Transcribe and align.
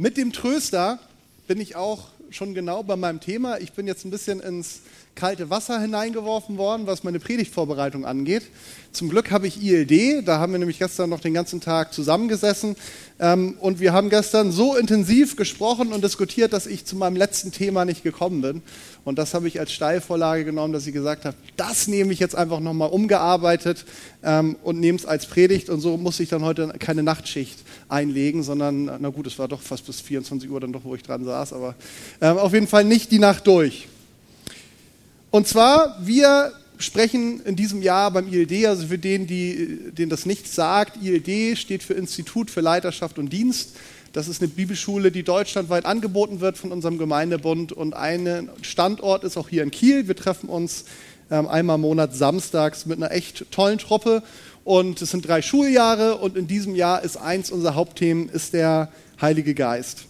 Mit 0.00 0.16
dem 0.16 0.32
Tröster 0.32 1.00
bin 1.48 1.60
ich 1.60 1.74
auch 1.74 2.10
schon 2.30 2.54
genau 2.54 2.82
bei 2.82 2.96
meinem 2.96 3.20
Thema. 3.20 3.58
Ich 3.58 3.72
bin 3.72 3.86
jetzt 3.86 4.04
ein 4.04 4.10
bisschen 4.10 4.40
ins 4.40 4.80
kalte 5.14 5.50
Wasser 5.50 5.80
hineingeworfen 5.80 6.58
worden, 6.58 6.86
was 6.86 7.02
meine 7.02 7.18
Predigtvorbereitung 7.18 8.06
angeht. 8.06 8.44
Zum 8.92 9.08
Glück 9.08 9.30
habe 9.30 9.46
ich 9.46 9.62
ILD, 9.62 10.26
da 10.26 10.38
haben 10.38 10.52
wir 10.52 10.58
nämlich 10.58 10.78
gestern 10.78 11.10
noch 11.10 11.20
den 11.20 11.34
ganzen 11.34 11.60
Tag 11.60 11.92
zusammengesessen 11.92 12.76
ähm, 13.18 13.56
und 13.60 13.80
wir 13.80 13.92
haben 13.92 14.10
gestern 14.10 14.52
so 14.52 14.76
intensiv 14.76 15.36
gesprochen 15.36 15.92
und 15.92 16.04
diskutiert, 16.04 16.52
dass 16.52 16.66
ich 16.66 16.84
zu 16.84 16.96
meinem 16.96 17.16
letzten 17.16 17.52
Thema 17.52 17.84
nicht 17.84 18.02
gekommen 18.02 18.40
bin. 18.40 18.62
Und 19.04 19.18
das 19.18 19.34
habe 19.34 19.48
ich 19.48 19.58
als 19.58 19.72
Steilvorlage 19.72 20.44
genommen, 20.44 20.72
dass 20.72 20.86
ich 20.86 20.92
gesagt 20.92 21.24
habe, 21.24 21.36
das 21.56 21.88
nehme 21.88 22.12
ich 22.12 22.18
jetzt 22.18 22.34
einfach 22.34 22.60
nochmal 22.60 22.90
umgearbeitet 22.90 23.84
ähm, 24.22 24.56
und 24.62 24.80
nehme 24.80 24.98
es 24.98 25.06
als 25.06 25.26
Predigt 25.26 25.68
und 25.68 25.80
so 25.80 25.96
muss 25.96 26.20
ich 26.20 26.28
dann 26.28 26.42
heute 26.42 26.68
keine 26.78 27.02
Nachtschicht 27.02 27.58
einlegen, 27.88 28.42
sondern, 28.42 28.84
na 29.00 29.08
gut, 29.08 29.26
es 29.26 29.38
war 29.38 29.48
doch 29.48 29.60
fast 29.60 29.86
bis 29.86 30.00
24 30.00 30.48
Uhr 30.50 30.60
dann 30.60 30.72
doch, 30.72 30.84
wo 30.84 30.94
ich 30.94 31.02
dran 31.02 31.24
saß, 31.24 31.52
aber 31.52 31.74
auf 32.20 32.52
jeden 32.52 32.66
Fall 32.66 32.84
nicht 32.84 33.10
die 33.10 33.18
Nacht 33.18 33.46
durch. 33.46 33.88
Und 35.30 35.46
zwar, 35.46 35.96
wir 36.00 36.52
sprechen 36.78 37.40
in 37.44 37.56
diesem 37.56 37.82
Jahr 37.82 38.10
beim 38.10 38.32
ILD, 38.32 38.66
also 38.66 38.86
für 38.86 38.98
den, 38.98 39.26
die, 39.26 39.92
denen 39.92 40.10
das 40.10 40.26
nicht 40.26 40.52
sagt, 40.52 40.96
ILD 41.02 41.58
steht 41.58 41.82
für 41.82 41.94
Institut 41.94 42.50
für 42.50 42.60
Leiterschaft 42.60 43.18
und 43.18 43.32
Dienst. 43.32 43.76
Das 44.12 44.26
ist 44.26 44.40
eine 44.40 44.48
Bibelschule, 44.48 45.12
die 45.12 45.22
deutschlandweit 45.22 45.84
angeboten 45.84 46.40
wird 46.40 46.56
von 46.56 46.72
unserem 46.72 46.98
Gemeindebund 46.98 47.72
und 47.72 47.94
ein 47.94 48.48
Standort 48.62 49.22
ist 49.22 49.36
auch 49.36 49.48
hier 49.48 49.62
in 49.62 49.70
Kiel. 49.70 50.08
Wir 50.08 50.16
treffen 50.16 50.48
uns 50.48 50.86
ähm, 51.30 51.46
einmal 51.46 51.76
im 51.76 51.82
Monat 51.82 52.16
samstags 52.16 52.86
mit 52.86 52.96
einer 52.96 53.12
echt 53.12 53.50
tollen 53.50 53.78
Truppe 53.78 54.22
und 54.64 55.02
es 55.02 55.10
sind 55.10 55.28
drei 55.28 55.42
Schuljahre 55.42 56.16
und 56.16 56.36
in 56.36 56.46
diesem 56.46 56.74
Jahr 56.74 57.02
ist 57.02 57.16
eins 57.16 57.50
unserer 57.50 57.74
Hauptthemen 57.74 58.28
ist 58.28 58.54
der 58.54 58.90
Heilige 59.20 59.54
Geist. 59.54 60.06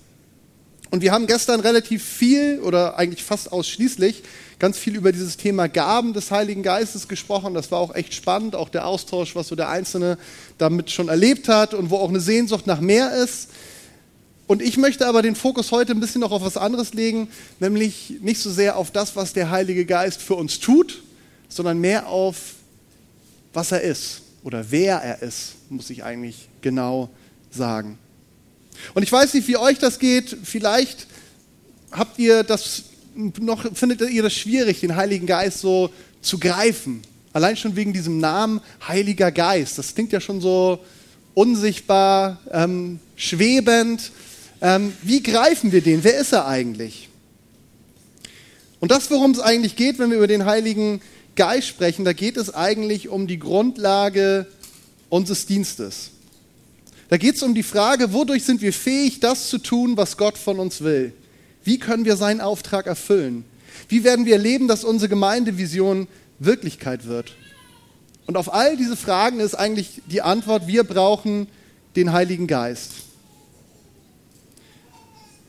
Und 0.91 1.03
wir 1.03 1.13
haben 1.13 1.27
gestern 1.27 1.61
relativ 1.61 2.03
viel 2.03 2.61
oder 2.61 2.99
eigentlich 2.99 3.23
fast 3.23 3.53
ausschließlich 3.53 4.23
ganz 4.59 4.79
viel 4.79 4.97
über 4.97 5.13
dieses 5.13 5.37
Thema 5.37 5.69
Gaben 5.69 6.15
des 6.15 6.31
Heiligen 6.31 6.63
Geistes 6.63 7.09
gesprochen. 7.09 7.55
Das 7.55 7.71
war 7.71 7.79
auch 7.79 7.95
echt 7.95 8.15
spannend, 8.15 8.57
auch 8.57 8.69
der 8.69 8.87
Austausch, 8.87 9.37
was 9.37 9.49
so 9.49 9.57
der 9.57 9.69
Einzelne 9.69 10.19
damit 10.57 10.91
schon 10.91 11.09
erlebt 11.09 11.49
hat 11.49 11.75
und 11.75 11.91
wo 11.91 11.97
auch 11.97 12.09
eine 12.09 12.21
Sehnsucht 12.21 12.67
nach 12.67 12.81
mehr 12.81 13.13
ist. 13.13 13.51
Und 14.47 14.63
ich 14.63 14.79
möchte 14.79 15.07
aber 15.07 15.21
den 15.21 15.37
Fokus 15.37 15.73
heute 15.73 15.93
ein 15.93 16.01
bisschen 16.01 16.23
noch 16.23 16.33
auf 16.33 16.43
was 16.43 16.57
anderes 16.57 16.95
legen, 16.95 17.29
nämlich 17.61 18.15
nicht 18.23 18.41
so 18.41 18.51
sehr 18.51 18.79
auf 18.79 18.91
das, 18.91 19.15
was 19.15 19.35
der 19.35 19.51
Heilige 19.51 19.85
Geist 19.85 20.23
für 20.23 20.35
uns 20.35 20.59
tut, 20.59 21.03
sondern 21.51 21.79
mehr 21.79 22.09
auf, 22.09 22.55
was 23.53 23.73
er 23.73 23.83
ist 23.83 24.23
oder 24.43 24.71
wer 24.71 24.97
er 24.97 25.21
ist, 25.21 25.57
muss 25.69 25.91
ich 25.91 26.03
eigentlich 26.03 26.49
genau 26.63 27.11
sagen. 27.51 27.99
Und 28.95 29.03
ich 29.03 29.13
weiß 29.13 29.35
nicht, 29.35 29.49
wie 29.49 29.57
euch 29.57 29.79
das 29.79 29.99
geht. 29.99 30.37
Vielleicht 30.45 31.07
habt 31.91 32.19
ihr 32.19 32.43
das 32.43 32.85
noch, 33.15 33.65
findet 33.75 34.01
ihr 34.11 34.23
das 34.23 34.35
schwierig, 34.35 34.81
den 34.81 34.97
Heiligen 34.97 35.27
Geist 35.27 35.61
so 35.61 35.91
zu 36.21 36.39
greifen. 36.39 37.03
Allein 37.33 37.57
schon 37.57 37.77
wegen 37.77 37.93
diesem 37.93 38.19
Namen 38.19 38.61
Heiliger 38.87 39.31
Geist. 39.31 39.79
Das 39.79 39.95
klingt 39.95 40.13
ja 40.13 40.21
schon 40.21 40.41
so 40.41 40.81
unsichtbar, 41.35 42.39
ähm, 42.51 43.01
schwebend. 43.17 44.11
Ähm, 44.61 44.93
wie 45.03 45.23
greifen 45.23 45.73
wir 45.73 45.83
den? 45.83 46.03
Wer 46.03 46.19
ist 46.19 46.33
er 46.33 46.47
eigentlich? 46.47 47.09
Und 48.81 48.91
das, 48.91 49.11
worum 49.11 49.33
es 49.33 49.41
eigentlich 49.41 49.77
geht, 49.77 49.99
wenn 49.99 50.11
wir 50.11 50.19
über 50.19 50.27
den 50.27 50.45
Heiligen 50.45 51.01
Geist 51.37 51.69
sprechen, 51.69 52.05
da 52.05 52.13
geht 52.13 52.37
es 52.37 52.55
eigentlich 52.55 53.09
um 53.09 53.27
die 53.27 53.39
Grundlage 53.39 54.47
unseres 55.09 55.47
Dienstes. 55.47 56.11
Da 57.09 57.17
geht 57.17 57.37
es 57.37 57.43
um 57.43 57.55
die 57.55 57.63
Frage, 57.63 58.13
wodurch 58.13 58.45
sind 58.45 58.61
wir 58.61 58.73
fähig, 58.73 59.21
das 59.21 59.49
zu 59.49 59.59
tun, 59.59 59.97
was 59.97 60.17
Gott 60.17 60.37
von 60.37 60.59
uns 60.59 60.83
will? 60.83 61.15
Wie 61.65 61.79
können 61.79 62.05
wir 62.05 62.17
seinen 62.17 62.41
Auftrag 62.41 62.87
erfüllen? 62.87 63.45
Wie 63.89 64.05
werden 64.05 64.27
wir 64.27 64.35
erleben, 64.35 64.69
dass 64.69 64.85
unsere 64.85 65.09
Gemeindevision 65.09 66.09
Wirklichkeit 66.39 67.07
wird? 67.07 67.35
Und 68.27 68.37
auf 68.37 68.53
all 68.53 68.77
diese 68.77 68.97
Fragen 68.97 69.41
ist 69.41 69.55
eigentlich 69.55 70.03
die 70.07 70.21
Antwort, 70.21 70.67
wir 70.67 70.85
brauchen 70.85 71.47
den 71.97 72.13
Heiligen 72.13 72.47
Geist. 72.47 72.93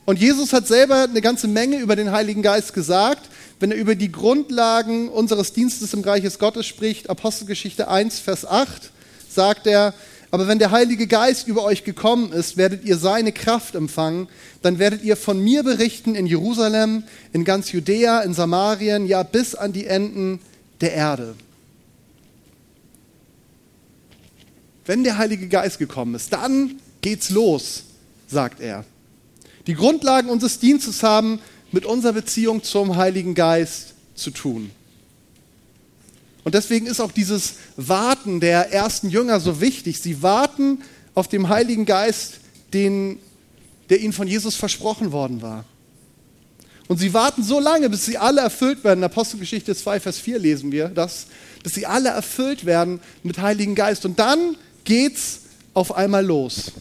Und 0.05 0.17
Jesus 0.17 0.53
hat 0.53 0.65
selber 0.65 1.03
eine 1.03 1.21
ganze 1.21 1.47
Menge 1.47 1.77
über 1.79 1.95
den 1.95 2.11
Heiligen 2.11 2.41
Geist 2.41 2.73
gesagt, 2.73 3.29
wenn 3.59 3.71
er 3.71 3.77
über 3.77 3.95
die 3.95 4.11
Grundlagen 4.11 5.09
unseres 5.09 5.51
Dienstes 5.51 5.93
im 5.93 6.01
Reich 6.01 6.23
des 6.23 6.39
Gottes 6.39 6.65
spricht. 6.65 7.09
Apostelgeschichte 7.09 7.89
1, 7.89 8.19
Vers 8.19 8.45
8 8.45 8.91
sagt 9.29 9.67
er, 9.67 9.93
aber 10.31 10.47
wenn 10.47 10.59
der 10.59 10.71
Heilige 10.71 11.07
Geist 11.07 11.47
über 11.47 11.63
euch 11.63 11.83
gekommen 11.83 12.31
ist, 12.31 12.55
werdet 12.55 12.83
ihr 12.85 12.97
seine 12.97 13.31
Kraft 13.31 13.73
empfangen. 13.73 14.27
Dann 14.61 14.77
werdet 14.77 15.03
ihr 15.03 15.17
von 15.17 15.43
mir 15.43 15.63
berichten 15.63 16.13
in 16.13 16.27
Jerusalem, 16.27 17.03
in 17.33 17.45
ganz 17.45 17.71
Judäa, 17.71 18.21
in 18.21 18.33
Samarien, 18.33 19.07
ja 19.07 19.23
bis 19.23 19.55
an 19.55 19.73
die 19.73 19.87
Enden 19.87 20.39
der 20.81 20.93
Erde. 20.93 21.35
Wenn 24.85 25.03
der 25.03 25.17
Heilige 25.17 25.47
Geist 25.47 25.79
gekommen 25.79 26.15
ist, 26.15 26.31
dann 26.33 26.79
geht's 27.01 27.29
los, 27.29 27.83
sagt 28.27 28.59
er. 28.59 28.85
Die 29.67 29.75
Grundlagen 29.75 30.29
unseres 30.29 30.59
Dienstes 30.59 31.03
haben 31.03 31.39
mit 31.71 31.85
unserer 31.85 32.13
Beziehung 32.13 32.63
zum 32.63 32.97
Heiligen 32.97 33.35
Geist 33.35 33.93
zu 34.15 34.31
tun. 34.31 34.71
Und 36.43 36.55
deswegen 36.55 36.87
ist 36.87 36.99
auch 36.99 37.11
dieses 37.11 37.55
Warten 37.75 38.39
der 38.39 38.71
ersten 38.71 39.09
Jünger 39.09 39.39
so 39.39 39.61
wichtig. 39.61 39.99
Sie 40.01 40.21
warten 40.21 40.81
auf 41.13 41.27
den 41.27 41.49
Heiligen 41.49 41.85
Geist, 41.85 42.39
den, 42.73 43.19
der 43.89 43.99
ihnen 43.99 44.13
von 44.13 44.27
Jesus 44.27 44.55
versprochen 44.55 45.11
worden 45.11 45.41
war. 45.41 45.65
Und 46.87 46.97
sie 46.97 47.13
warten 47.13 47.43
so 47.43 47.59
lange, 47.59 47.89
bis 47.89 48.05
sie 48.05 48.17
alle 48.17 48.41
erfüllt 48.41 48.83
werden. 48.83 49.01
In 49.01 49.03
Apostelgeschichte 49.03 49.75
2, 49.75 49.99
Vers 49.99 50.17
4 50.17 50.39
lesen 50.39 50.71
wir 50.71 50.87
das, 50.87 51.27
dass 51.63 51.75
sie 51.75 51.85
alle 51.85 52.09
erfüllt 52.09 52.65
werden 52.65 52.99
mit 53.21 53.37
Heiligen 53.39 53.75
Geist. 53.75 54.05
Und 54.05 54.17
dann 54.17 54.55
geht's 54.85 55.41
auf 55.75 55.95
einmal 55.95 56.25
los. 56.25 56.71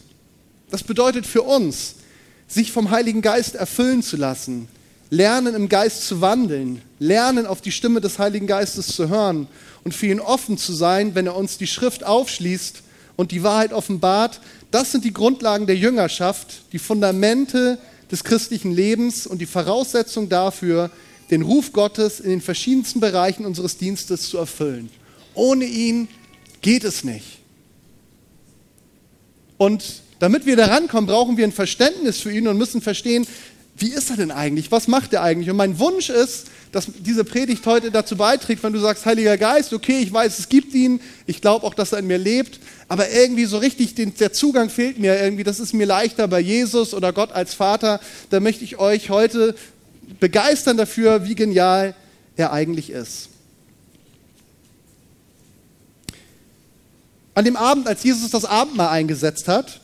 Das 0.71 0.83
bedeutet 0.83 1.27
für 1.27 1.43
uns, 1.43 1.95
sich 2.47 2.71
vom 2.71 2.89
Heiligen 2.89 3.21
Geist 3.21 3.55
erfüllen 3.55 4.01
zu 4.01 4.17
lassen, 4.17 4.67
lernen 5.09 5.55
im 5.55 5.69
Geist 5.69 6.07
zu 6.07 6.21
wandeln, 6.21 6.81
lernen 6.99 7.45
auf 7.45 7.61
die 7.61 7.71
Stimme 7.71 8.01
des 8.01 8.19
Heiligen 8.19 8.47
Geistes 8.47 8.87
zu 8.87 9.09
hören 9.09 9.47
und 9.83 9.93
für 9.93 10.07
ihn 10.07 10.19
offen 10.19 10.57
zu 10.57 10.73
sein, 10.73 11.15
wenn 11.15 11.25
er 11.25 11.35
uns 11.35 11.57
die 11.57 11.67
Schrift 11.67 12.03
aufschließt 12.03 12.83
und 13.15 13.31
die 13.31 13.43
Wahrheit 13.43 13.73
offenbart. 13.73 14.39
Das 14.71 14.91
sind 14.91 15.03
die 15.03 15.13
Grundlagen 15.13 15.65
der 15.65 15.77
Jüngerschaft, 15.77 16.61
die 16.71 16.79
Fundamente 16.79 17.79
des 18.11 18.23
christlichen 18.23 18.71
Lebens 18.71 19.27
und 19.27 19.39
die 19.39 19.45
Voraussetzung 19.45 20.29
dafür, 20.29 20.91
den 21.31 21.41
Ruf 21.41 21.73
Gottes 21.73 22.19
in 22.19 22.29
den 22.29 22.41
verschiedensten 22.41 22.99
Bereichen 22.99 23.45
unseres 23.45 23.77
Dienstes 23.77 24.29
zu 24.29 24.37
erfüllen. 24.37 24.89
Ohne 25.33 25.65
ihn 25.65 26.07
geht 26.61 26.83
es 26.83 27.03
nicht. 27.03 27.39
Und 29.57 30.01
damit 30.19 30.45
wir 30.45 30.55
da 30.55 30.65
rankommen, 30.65 31.07
brauchen 31.07 31.37
wir 31.37 31.45
ein 31.45 31.51
Verständnis 31.51 32.19
für 32.19 32.31
ihn 32.31 32.47
und 32.47 32.57
müssen 32.57 32.81
verstehen, 32.81 33.27
wie 33.79 33.91
ist 33.91 34.09
er 34.09 34.17
denn 34.17 34.31
eigentlich? 34.31 34.71
Was 34.71 34.87
macht 34.87 35.13
er 35.13 35.23
eigentlich? 35.23 35.49
Und 35.49 35.57
mein 35.57 35.79
Wunsch 35.79 36.09
ist, 36.09 36.47
dass 36.71 36.87
diese 36.99 37.23
Predigt 37.23 37.65
heute 37.65 37.91
dazu 37.91 38.15
beiträgt, 38.15 38.61
wenn 38.61 38.73
du 38.73 38.79
sagst, 38.79 39.05
Heiliger 39.05 39.37
Geist, 39.37 39.73
okay, 39.73 39.99
ich 39.99 40.13
weiß, 40.13 40.37
es 40.37 40.49
gibt 40.49 40.73
ihn, 40.73 40.99
ich 41.25 41.41
glaube 41.41 41.65
auch, 41.65 41.73
dass 41.73 41.93
er 41.93 41.99
in 41.99 42.07
mir 42.07 42.17
lebt, 42.17 42.59
aber 42.87 43.09
irgendwie 43.09 43.45
so 43.45 43.57
richtig 43.57 43.95
den, 43.95 44.13
der 44.15 44.33
Zugang 44.33 44.69
fehlt 44.69 44.99
mir 44.99 45.19
irgendwie, 45.21 45.43
das 45.43 45.59
ist 45.59 45.73
mir 45.73 45.85
leichter 45.85 46.27
bei 46.27 46.39
Jesus 46.39 46.93
oder 46.93 47.13
Gott 47.13 47.31
als 47.31 47.53
Vater, 47.53 47.99
da 48.29 48.39
möchte 48.39 48.63
ich 48.63 48.77
euch 48.77 49.09
heute 49.09 49.55
begeistern 50.19 50.77
dafür, 50.77 51.25
wie 51.25 51.35
genial 51.35 51.95
er 52.35 52.53
eigentlich 52.53 52.91
ist. 52.91 53.29
An 57.33 57.45
dem 57.45 57.55
Abend, 57.55 57.87
als 57.87 58.03
Jesus 58.03 58.29
das 58.31 58.45
Abendmahl 58.45 58.89
eingesetzt 58.89 59.47
hat, 59.47 59.79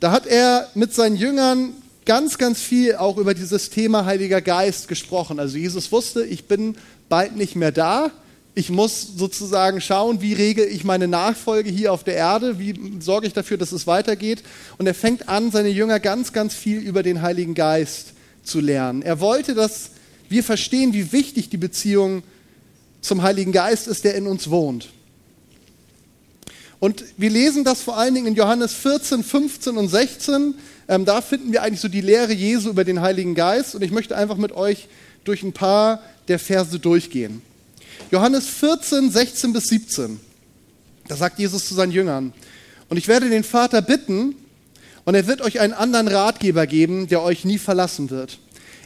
da 0.00 0.12
hat 0.12 0.26
er 0.26 0.68
mit 0.74 0.94
seinen 0.94 1.16
Jüngern 1.16 1.72
ganz, 2.08 2.38
ganz 2.38 2.58
viel 2.62 2.96
auch 2.96 3.18
über 3.18 3.34
dieses 3.34 3.68
Thema 3.68 4.06
Heiliger 4.06 4.40
Geist 4.40 4.88
gesprochen. 4.88 5.38
Also 5.38 5.58
Jesus 5.58 5.92
wusste, 5.92 6.24
ich 6.24 6.46
bin 6.46 6.74
bald 7.10 7.36
nicht 7.36 7.54
mehr 7.54 7.70
da. 7.70 8.10
Ich 8.54 8.70
muss 8.70 9.06
sozusagen 9.18 9.82
schauen, 9.82 10.22
wie 10.22 10.32
regel 10.32 10.64
ich 10.64 10.84
meine 10.84 11.06
Nachfolge 11.06 11.68
hier 11.68 11.92
auf 11.92 12.04
der 12.04 12.16
Erde, 12.16 12.58
wie 12.58 12.74
sorge 13.00 13.26
ich 13.26 13.34
dafür, 13.34 13.58
dass 13.58 13.72
es 13.72 13.86
weitergeht. 13.86 14.42
Und 14.78 14.86
er 14.86 14.94
fängt 14.94 15.28
an, 15.28 15.50
seine 15.50 15.68
Jünger 15.68 16.00
ganz, 16.00 16.32
ganz 16.32 16.54
viel 16.54 16.78
über 16.78 17.02
den 17.02 17.20
Heiligen 17.20 17.52
Geist 17.52 18.14
zu 18.42 18.60
lernen. 18.60 19.02
Er 19.02 19.20
wollte, 19.20 19.54
dass 19.54 19.90
wir 20.30 20.42
verstehen, 20.42 20.94
wie 20.94 21.12
wichtig 21.12 21.50
die 21.50 21.58
Beziehung 21.58 22.22
zum 23.02 23.20
Heiligen 23.20 23.52
Geist 23.52 23.86
ist, 23.86 24.04
der 24.04 24.14
in 24.14 24.26
uns 24.26 24.48
wohnt. 24.48 24.88
Und 26.80 27.04
wir 27.16 27.30
lesen 27.30 27.64
das 27.64 27.82
vor 27.82 27.96
allen 27.96 28.14
Dingen 28.14 28.28
in 28.28 28.34
Johannes 28.34 28.74
14, 28.74 29.24
15 29.24 29.76
und 29.76 29.88
16. 29.88 30.54
Ähm, 30.88 31.04
da 31.04 31.20
finden 31.20 31.52
wir 31.52 31.62
eigentlich 31.62 31.80
so 31.80 31.88
die 31.88 32.00
Lehre 32.00 32.32
Jesu 32.32 32.70
über 32.70 32.84
den 32.84 33.00
Heiligen 33.00 33.34
Geist 33.34 33.74
und 33.74 33.82
ich 33.82 33.90
möchte 33.90 34.16
einfach 34.16 34.36
mit 34.36 34.52
euch 34.52 34.88
durch 35.24 35.42
ein 35.42 35.52
paar 35.52 36.02
der 36.28 36.38
Verse 36.38 36.78
durchgehen. 36.78 37.42
Johannes 38.10 38.46
14, 38.48 39.10
16 39.10 39.52
bis 39.52 39.64
17. 39.64 40.20
Da 41.08 41.16
sagt 41.16 41.38
Jesus 41.38 41.66
zu 41.66 41.74
seinen 41.74 41.92
Jüngern, 41.92 42.32
und 42.88 42.96
ich 42.96 43.08
werde 43.08 43.28
den 43.28 43.44
Vater 43.44 43.82
bitten, 43.82 44.34
Und 45.08 45.14
er 45.14 45.26
wird 45.26 45.40
euch 45.40 45.58
einen 45.60 45.72
anderen 45.72 46.06
Ratgeber 46.06 46.66
geben, 46.66 47.08
der 47.08 47.22
euch 47.22 47.46
nie 47.46 47.56
verlassen 47.56 48.10
wird. 48.10 48.38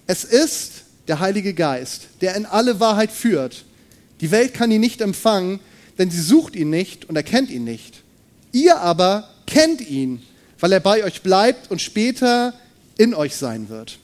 Es 0.07 0.23
ist 0.23 0.85
der 1.09 1.19
Heilige 1.19 1.53
Geist, 1.53 2.03
der 2.21 2.37
in 2.37 2.47
alle 2.47 2.79
Wahrheit 2.79 3.11
führt. 3.11 3.65
Die 4.21 4.31
Welt 4.31 4.55
kann 4.55 4.71
ihn 4.71 4.81
nicht 4.81 5.01
empfangen, 5.01 5.59
denn 6.03 6.11
sie 6.11 6.21
sucht 6.21 6.57
ihn 6.57 6.69
nicht 6.69 7.09
und 7.09 7.15
erkennt 7.15 7.49
ihn 7.49 7.63
nicht. 7.63 8.03
Ihr 8.51 8.81
aber 8.81 9.29
kennt 9.47 9.81
ihn, 9.81 10.21
weil 10.59 10.73
er 10.73 10.81
bei 10.81 11.05
euch 11.05 11.23
bleibt 11.23 11.71
und 11.71 11.81
später 11.81 12.55
in 12.99 13.15
euch 13.15 13.37
sein 13.37 13.69
wird. 13.69 13.99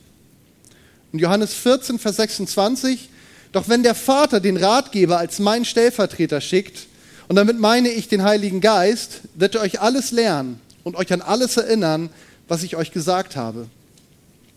Und 1.13 1.19
Johannes 1.19 1.55
14, 1.55 1.99
Vers 1.99 2.15
26, 2.15 3.09
doch 3.51 3.69
wenn 3.69 3.83
der 3.83 3.97
Vater 3.97 4.39
den 4.39 4.57
Ratgeber 4.57 5.19
als 5.19 5.41
mein 5.41 5.65
Stellvertreter 5.65 6.41
schickt, 6.41 6.87
und 7.27 7.35
damit 7.35 7.59
meine 7.59 7.89
ich 7.89 8.07
den 8.07 8.23
Heiligen 8.23 8.61
Geist, 8.61 9.23
wird 9.35 9.57
er 9.57 9.63
euch 9.63 9.81
alles 9.81 10.13
lernen 10.13 10.61
und 10.85 10.95
euch 10.95 11.13
an 11.13 11.21
alles 11.21 11.57
erinnern, 11.57 12.11
was 12.47 12.63
ich 12.63 12.77
euch 12.77 12.93
gesagt 12.93 13.35
habe. 13.35 13.67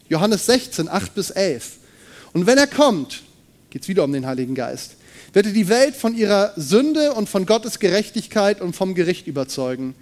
Johannes 0.09 0.45
16, 0.45 0.87
8 0.87 1.15
bis 1.15 1.31
11. 1.31 1.77
Und 2.33 2.45
wenn 2.45 2.59
er 2.59 2.67
kommt, 2.67 3.23
geht 3.71 3.81
es 3.81 3.87
wieder 3.87 4.03
um 4.03 4.13
den 4.13 4.27
Heiligen 4.27 4.53
Geist, 4.53 4.91
wird 5.33 5.45
er 5.45 5.53
die 5.53 5.69
Welt 5.69 5.95
von 5.95 6.15
ihrer 6.15 6.53
Sünde 6.55 7.13
und 7.13 7.29
von 7.29 7.45
Gottes 7.45 7.79
Gerechtigkeit 7.79 8.61
und 8.61 8.75
vom 8.75 8.95
Gericht 8.95 9.27
überzeugen. 9.27 9.95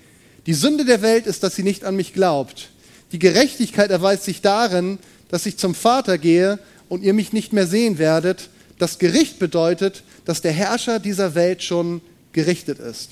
Die 0.45 0.53
Sünde 0.53 0.85
der 0.85 1.01
Welt 1.01 1.27
ist, 1.27 1.43
dass 1.43 1.55
sie 1.55 1.63
nicht 1.63 1.85
an 1.85 1.95
mich 1.95 2.13
glaubt. 2.13 2.69
Die 3.11 3.19
Gerechtigkeit 3.19 3.91
erweist 3.91 4.23
sich 4.23 4.41
darin, 4.41 4.99
dass 5.29 5.45
ich 5.45 5.57
zum 5.57 5.75
Vater 5.75 6.17
gehe 6.17 6.59
und 6.87 7.03
ihr 7.03 7.13
mich 7.13 7.33
nicht 7.33 7.53
mehr 7.53 7.67
sehen 7.67 7.97
werdet. 7.97 8.49
Das 8.79 8.97
Gericht 8.97 9.39
bedeutet, 9.39 10.03
dass 10.25 10.41
der 10.41 10.51
Herrscher 10.51 10.99
dieser 10.99 11.35
Welt 11.35 11.61
schon 11.63 12.01
gerichtet 12.33 12.79
ist. 12.79 13.11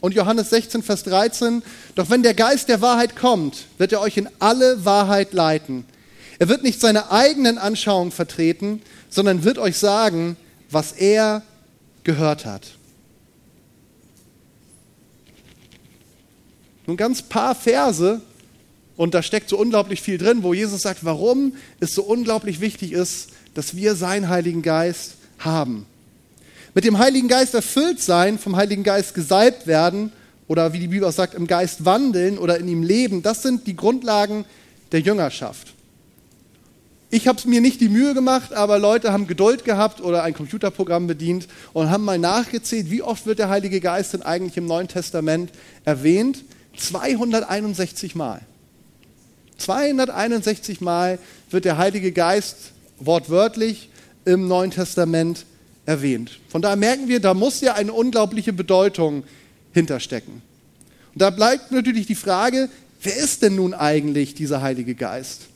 Und 0.00 0.14
Johannes 0.14 0.50
16, 0.50 0.82
Vers 0.82 1.04
13, 1.04 1.62
doch 1.94 2.10
wenn 2.10 2.24
der 2.24 2.34
Geist 2.34 2.68
der 2.68 2.80
Wahrheit 2.80 3.14
kommt, 3.14 3.66
wird 3.78 3.92
er 3.92 4.00
euch 4.00 4.16
in 4.16 4.28
alle 4.40 4.84
Wahrheit 4.84 5.32
leiten. 5.32 5.84
Er 6.40 6.48
wird 6.48 6.64
nicht 6.64 6.80
seine 6.80 7.12
eigenen 7.12 7.56
Anschauungen 7.56 8.10
vertreten, 8.10 8.82
sondern 9.10 9.44
wird 9.44 9.58
euch 9.58 9.78
sagen, 9.78 10.36
was 10.72 10.92
er 10.92 11.42
gehört 12.04 12.44
hat. 12.44 12.72
Nun 16.86 16.96
ganz 16.96 17.22
paar 17.22 17.54
Verse, 17.54 18.20
und 18.96 19.14
da 19.14 19.22
steckt 19.22 19.48
so 19.48 19.56
unglaublich 19.58 20.02
viel 20.02 20.18
drin, 20.18 20.42
wo 20.42 20.52
Jesus 20.52 20.82
sagt, 20.82 21.04
warum 21.04 21.54
es 21.80 21.94
so 21.94 22.02
unglaublich 22.02 22.60
wichtig 22.60 22.92
ist, 22.92 23.30
dass 23.54 23.76
wir 23.76 23.94
seinen 23.94 24.28
Heiligen 24.28 24.62
Geist 24.62 25.14
haben. 25.38 25.86
Mit 26.74 26.84
dem 26.84 26.98
Heiligen 26.98 27.28
Geist 27.28 27.54
erfüllt 27.54 28.00
sein, 28.00 28.38
vom 28.38 28.56
Heiligen 28.56 28.82
Geist 28.82 29.14
gesalbt 29.14 29.66
werden 29.66 30.12
oder 30.48 30.72
wie 30.72 30.80
die 30.80 30.88
Bibel 30.88 31.06
auch 31.06 31.12
sagt, 31.12 31.34
im 31.34 31.46
Geist 31.46 31.84
wandeln 31.84 32.38
oder 32.38 32.58
in 32.58 32.68
ihm 32.68 32.82
leben, 32.82 33.22
das 33.22 33.42
sind 33.42 33.66
die 33.66 33.76
Grundlagen 33.76 34.44
der 34.90 35.00
Jüngerschaft. 35.00 35.71
Ich 37.14 37.28
habe 37.28 37.38
es 37.38 37.44
mir 37.44 37.60
nicht 37.60 37.82
die 37.82 37.90
Mühe 37.90 38.14
gemacht, 38.14 38.54
aber 38.54 38.78
Leute 38.78 39.12
haben 39.12 39.26
Geduld 39.26 39.66
gehabt 39.66 40.00
oder 40.00 40.22
ein 40.22 40.32
Computerprogramm 40.32 41.06
bedient 41.06 41.46
und 41.74 41.90
haben 41.90 42.06
mal 42.06 42.18
nachgezählt, 42.18 42.90
wie 42.90 43.02
oft 43.02 43.26
wird 43.26 43.38
der 43.38 43.50
Heilige 43.50 43.80
Geist 43.80 44.14
denn 44.14 44.22
eigentlich 44.22 44.56
im 44.56 44.64
Neuen 44.64 44.88
Testament 44.88 45.50
erwähnt? 45.84 46.42
261 46.78 48.14
Mal. 48.14 48.40
261 49.58 50.80
Mal 50.80 51.18
wird 51.50 51.66
der 51.66 51.76
Heilige 51.76 52.12
Geist 52.12 52.72
wortwörtlich 52.98 53.90
im 54.24 54.48
Neuen 54.48 54.70
Testament 54.70 55.44
erwähnt. 55.84 56.40
Von 56.48 56.62
daher 56.62 56.76
merken 56.76 57.08
wir, 57.08 57.20
da 57.20 57.34
muss 57.34 57.60
ja 57.60 57.74
eine 57.74 57.92
unglaubliche 57.92 58.54
Bedeutung 58.54 59.24
hinterstecken. 59.74 60.40
Und 61.12 61.20
da 61.20 61.28
bleibt 61.28 61.72
natürlich 61.72 62.06
die 62.06 62.14
Frage, 62.14 62.70
wer 63.02 63.16
ist 63.16 63.42
denn 63.42 63.56
nun 63.56 63.74
eigentlich 63.74 64.34
dieser 64.34 64.62
Heilige 64.62 64.94
Geist? 64.94 65.51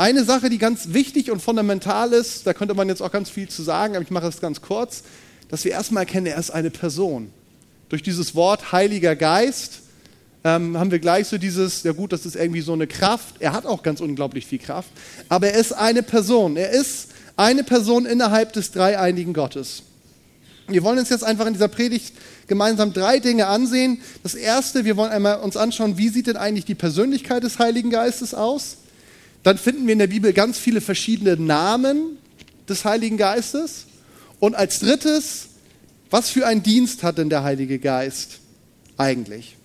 Eine 0.00 0.24
Sache, 0.24 0.48
die 0.48 0.56
ganz 0.56 0.94
wichtig 0.94 1.30
und 1.30 1.42
fundamental 1.42 2.14
ist, 2.14 2.46
da 2.46 2.54
könnte 2.54 2.72
man 2.72 2.88
jetzt 2.88 3.02
auch 3.02 3.12
ganz 3.12 3.28
viel 3.28 3.50
zu 3.50 3.62
sagen, 3.62 3.96
aber 3.96 4.02
ich 4.02 4.10
mache 4.10 4.28
es 4.28 4.40
ganz 4.40 4.62
kurz, 4.62 5.02
dass 5.50 5.62
wir 5.66 5.72
erstmal 5.72 6.04
erkennen, 6.04 6.24
er 6.24 6.38
ist 6.38 6.48
eine 6.48 6.70
Person. 6.70 7.30
Durch 7.90 8.02
dieses 8.02 8.34
Wort 8.34 8.72
Heiliger 8.72 9.14
Geist 9.14 9.80
ähm, 10.42 10.78
haben 10.78 10.90
wir 10.90 11.00
gleich 11.00 11.26
so 11.26 11.36
dieses, 11.36 11.82
ja 11.82 11.92
gut, 11.92 12.14
das 12.14 12.24
ist 12.24 12.34
irgendwie 12.34 12.62
so 12.62 12.72
eine 12.72 12.86
Kraft. 12.86 13.34
Er 13.40 13.52
hat 13.52 13.66
auch 13.66 13.82
ganz 13.82 14.00
unglaublich 14.00 14.46
viel 14.46 14.58
Kraft, 14.58 14.88
aber 15.28 15.48
er 15.48 15.60
ist 15.60 15.74
eine 15.74 16.02
Person. 16.02 16.56
Er 16.56 16.70
ist 16.70 17.08
eine 17.36 17.62
Person 17.62 18.06
innerhalb 18.06 18.54
des 18.54 18.70
dreieinigen 18.70 19.34
Gottes. 19.34 19.82
Wir 20.66 20.82
wollen 20.82 20.98
uns 20.98 21.10
jetzt 21.10 21.24
einfach 21.24 21.44
in 21.44 21.52
dieser 21.52 21.68
Predigt 21.68 22.14
gemeinsam 22.46 22.94
drei 22.94 23.18
Dinge 23.18 23.48
ansehen. 23.48 24.00
Das 24.22 24.34
erste, 24.34 24.86
wir 24.86 24.96
wollen 24.96 25.12
einmal 25.12 25.40
uns 25.40 25.58
anschauen, 25.58 25.98
wie 25.98 26.08
sieht 26.08 26.26
denn 26.26 26.38
eigentlich 26.38 26.64
die 26.64 26.74
Persönlichkeit 26.74 27.44
des 27.44 27.58
Heiligen 27.58 27.90
Geistes 27.90 28.32
aus? 28.32 28.78
Dann 29.42 29.58
finden 29.58 29.86
wir 29.86 29.92
in 29.92 29.98
der 29.98 30.06
Bibel 30.06 30.32
ganz 30.32 30.58
viele 30.58 30.80
verschiedene 30.80 31.36
Namen 31.36 32.18
des 32.68 32.84
Heiligen 32.84 33.16
Geistes. 33.16 33.86
Und 34.38 34.54
als 34.54 34.80
drittes, 34.80 35.48
was 36.10 36.30
für 36.30 36.46
einen 36.46 36.62
Dienst 36.62 37.02
hat 37.02 37.18
denn 37.18 37.30
der 37.30 37.42
Heilige 37.42 37.78
Geist 37.78 38.40
eigentlich? 38.96 39.56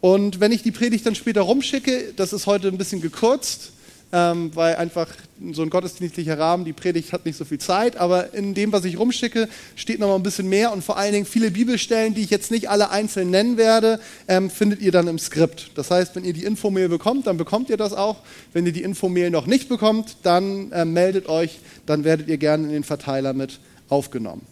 Und 0.00 0.40
wenn 0.40 0.52
ich 0.52 0.62
die 0.62 0.70
Predigt 0.70 1.04
dann 1.06 1.14
später 1.14 1.42
rumschicke, 1.42 2.14
das 2.16 2.32
ist 2.32 2.46
heute 2.46 2.68
ein 2.68 2.78
bisschen 2.78 3.00
gekürzt, 3.00 3.72
ähm, 4.12 4.50
weil 4.54 4.76
einfach 4.76 5.08
so 5.52 5.62
ein 5.62 5.70
gottesdienstlicher 5.70 6.38
Rahmen, 6.38 6.64
die 6.64 6.72
Predigt 6.72 7.12
hat 7.12 7.24
nicht 7.24 7.36
so 7.36 7.44
viel 7.44 7.58
Zeit, 7.58 7.96
aber 7.96 8.34
in 8.34 8.54
dem, 8.54 8.72
was 8.72 8.84
ich 8.84 8.98
rumschicke, 8.98 9.48
steht 9.76 10.00
noch 10.00 10.08
mal 10.08 10.16
ein 10.16 10.22
bisschen 10.22 10.48
mehr 10.48 10.72
und 10.72 10.82
vor 10.82 10.96
allen 10.96 11.12
Dingen 11.12 11.26
viele 11.26 11.50
Bibelstellen, 11.50 12.14
die 12.14 12.22
ich 12.22 12.30
jetzt 12.30 12.50
nicht 12.50 12.68
alle 12.68 12.90
einzeln 12.90 13.30
nennen 13.30 13.56
werde, 13.56 14.00
ähm, 14.28 14.50
findet 14.50 14.80
ihr 14.80 14.92
dann 14.92 15.08
im 15.08 15.18
Skript. 15.18 15.70
Das 15.76 15.90
heißt, 15.90 16.16
wenn 16.16 16.24
ihr 16.24 16.32
die 16.32 16.44
Infomail 16.44 16.88
bekommt, 16.88 17.26
dann 17.26 17.36
bekommt 17.36 17.70
ihr 17.70 17.76
das 17.76 17.92
auch. 17.92 18.16
Wenn 18.52 18.66
ihr 18.66 18.72
die 18.72 18.82
Infomail 18.82 19.30
noch 19.30 19.46
nicht 19.46 19.68
bekommt, 19.68 20.16
dann 20.22 20.72
äh, 20.72 20.84
meldet 20.84 21.28
euch, 21.28 21.60
dann 21.86 22.04
werdet 22.04 22.28
ihr 22.28 22.38
gerne 22.38 22.64
in 22.64 22.72
den 22.72 22.84
Verteiler 22.84 23.32
mit 23.32 23.60
aufgenommen. 23.88 24.42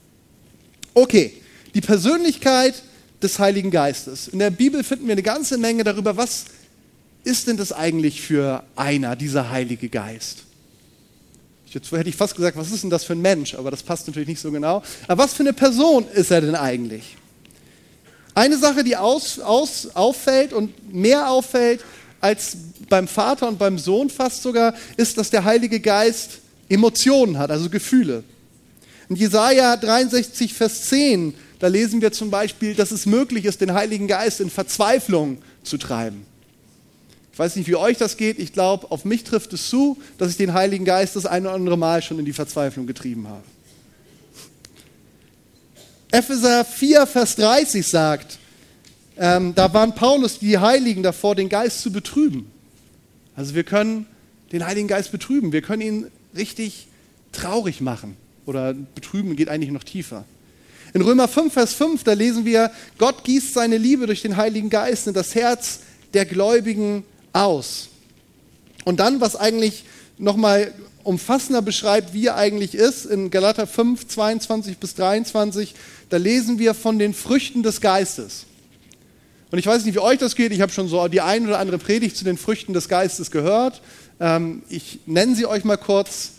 Okay, 0.95 1.33
die 1.75 1.81
Persönlichkeit 1.81 2.83
des 3.23 3.39
Heiligen 3.39 3.71
Geistes. 3.71 4.29
In 4.29 4.39
der 4.39 4.51
Bibel 4.51 4.85
finden 4.85 5.07
wir 5.07 5.13
eine 5.13 5.23
ganze 5.23 5.59
Menge 5.59 5.85
darüber, 5.85 6.17
was 6.17 6.47
ist 7.29 7.47
denn 7.47 7.59
das 7.59 7.73
eigentlich 7.73 8.23
für 8.23 8.65
einer, 8.75 9.15
dieser 9.15 9.51
Heilige 9.51 9.91
Geist? 9.91 10.45
Jetzt 11.67 11.93
hätte 11.93 12.09
ich 12.09 12.17
fast 12.17 12.35
gesagt, 12.35 12.57
was 12.57 12.73
ist 12.73 12.83
denn 12.83 12.91
das 12.91 13.05
für 13.05 13.13
ein 13.13 13.21
Mensch? 13.21 13.55
Aber 13.55 13.71
das 13.71 13.83
passt 13.83 14.07
natürlich 14.07 14.29
nicht 14.29 14.41
so 14.41 14.51
genau. 14.51 14.83
Aber 15.07 15.25
was 15.25 15.35
für 15.35 15.43
eine 15.43 15.53
Person 15.53 16.07
ist 16.15 16.31
er 16.31 16.41
denn 16.41 16.55
eigentlich? 16.55 17.17
Eine 18.35 18.57
Sache, 18.57 18.83
die 18.83 18.97
aus, 18.97 19.39
aus, 19.39 19.91
auffällt 19.95 20.55
und 20.55 20.95
mehr 20.95 21.31
auffällt 21.31 21.85
als 22.21 22.57
beim 22.89 23.07
Vater 23.07 23.47
und 23.47 23.59
beim 23.59 23.79
Sohn 23.79 24.09
fast 24.09 24.43
sogar, 24.43 24.75
ist, 24.97 25.19
dass 25.19 25.29
der 25.29 25.45
Heilige 25.45 25.81
Geist 25.81 26.39
Emotionen 26.71 27.37
hat, 27.37 27.51
also 27.51 27.69
Gefühle. 27.69 28.25
In 29.11 29.17
Jesaja 29.17 29.77
63, 29.77 30.55
Vers 30.55 30.87
10, 30.87 31.35
da 31.59 31.67
lesen 31.67 32.01
wir 32.01 32.13
zum 32.13 32.31
Beispiel, 32.31 32.75
dass 32.75 32.91
es 32.91 33.05
möglich 33.05 33.45
ist, 33.45 33.61
den 33.61 33.75
Heiligen 33.75 34.07
Geist 34.07 34.41
in 34.41 34.49
Verzweiflung 34.49 35.39
zu 35.63 35.77
treiben. 35.77 36.25
Ich 37.39 37.41
weiß 37.41 37.55
nicht, 37.55 37.69
wie 37.69 37.77
euch 37.77 37.97
das 37.97 38.17
geht. 38.17 38.41
Ich 38.41 38.53
glaube, 38.53 38.91
auf 38.91 39.05
mich 39.05 39.23
trifft 39.23 39.53
es 39.53 39.71
zu, 39.71 39.97
dass 40.19 40.29
ich 40.29 40.37
den 40.37 40.55
Heiligen 40.55 40.85
Geist 40.85 41.15
das 41.15 41.25
eine 41.25 41.47
oder 41.47 41.55
andere 41.55 41.79
Mal 41.79 42.03
schon 42.03 42.19
in 42.19 42.25
die 42.25 42.33
Verzweiflung 42.33 42.85
getrieben 42.85 43.29
habe. 43.29 43.45
Epheser 46.11 46.65
4, 46.65 47.07
Vers 47.07 47.37
30 47.37 47.87
sagt, 47.87 48.39
ähm, 49.17 49.55
da 49.55 49.73
waren 49.73 49.95
Paulus 49.95 50.41
die 50.41 50.59
Heiligen 50.59 51.05
davor, 51.05 51.37
den 51.37 51.49
Geist 51.49 51.81
zu 51.81 51.93
betrüben. 51.93 52.51
Also 53.37 53.55
wir 53.55 53.63
können 53.63 54.07
den 54.51 54.67
Heiligen 54.67 54.89
Geist 54.89 55.13
betrüben. 55.13 55.53
Wir 55.53 55.63
können 55.63 55.83
ihn 55.83 56.07
richtig 56.37 56.89
traurig 57.31 57.81
machen. 57.81 58.17
Oder 58.47 58.75
betrüben 58.75 59.37
geht 59.37 59.49
eigentlich 59.49 59.71
noch 59.71 59.85
tiefer. 59.85 60.25
In 60.93 61.03
Römer 61.03 61.29
5, 61.29 61.53
Vers 61.53 61.73
5, 61.75 62.03
da 62.03 62.15
lesen 62.15 62.45
wir, 62.45 62.73
Gott 62.99 63.23
gießt 63.23 63.55
seine 63.55 63.79
Liebe 63.79 64.07
durch 64.07 64.23
den 64.23 64.37
Heiligen 64.37 64.71
Geist 64.71 65.07
in 65.07 65.15
das 65.15 65.37
Herz 65.37 65.83
der 66.15 66.25
Gläubigen 66.25 67.05
aus. 67.39 67.89
Und 68.85 69.01
dann, 69.01 69.21
was 69.21 69.37
eigentlich 69.37 69.85
nochmal 70.19 70.73
umfassender 71.05 71.63
beschreibt, 71.63 72.13
wie 72.13 72.27
er 72.27 72.37
eigentlich 72.37 72.75
ist, 72.75 73.07
in 73.07 73.31
Galater 73.31 73.67
5, 73.67 74.09
22 74.09 74.79
bis 74.79 74.95
23, 74.95 75.75
da 76.11 76.17
lesen 76.17 76.59
wir 76.59 76.75
von 76.75 76.99
den 76.99 77.15
Früchten 77.15 77.63
des 77.63 77.81
Geistes. 77.81 78.45
Und 79.51 79.59
ich 79.59 79.67
weiß 79.67 79.85
nicht, 79.85 79.95
wie 79.95 80.01
euch 80.01 80.19
das 80.19 80.37
geht, 80.37 80.53
ich 80.53 80.61
habe 80.61 80.73
schon 80.73 80.89
so 80.89 81.09
die 81.09 81.23
ein 81.23 81.47
oder 81.47 81.59
andere 81.59 81.79
Predigt 81.79 82.17
zu 82.17 82.25
den 82.25 82.37
Früchten 82.37 82.75
des 82.75 82.89
Geistes 82.89 83.31
gehört. 83.31 83.81
Ähm, 84.21 84.63
ich 84.69 85.01
nenne 85.07 85.35
sie 85.35 85.47
euch 85.47 85.65
mal 85.65 85.79
kurz. 85.79 86.33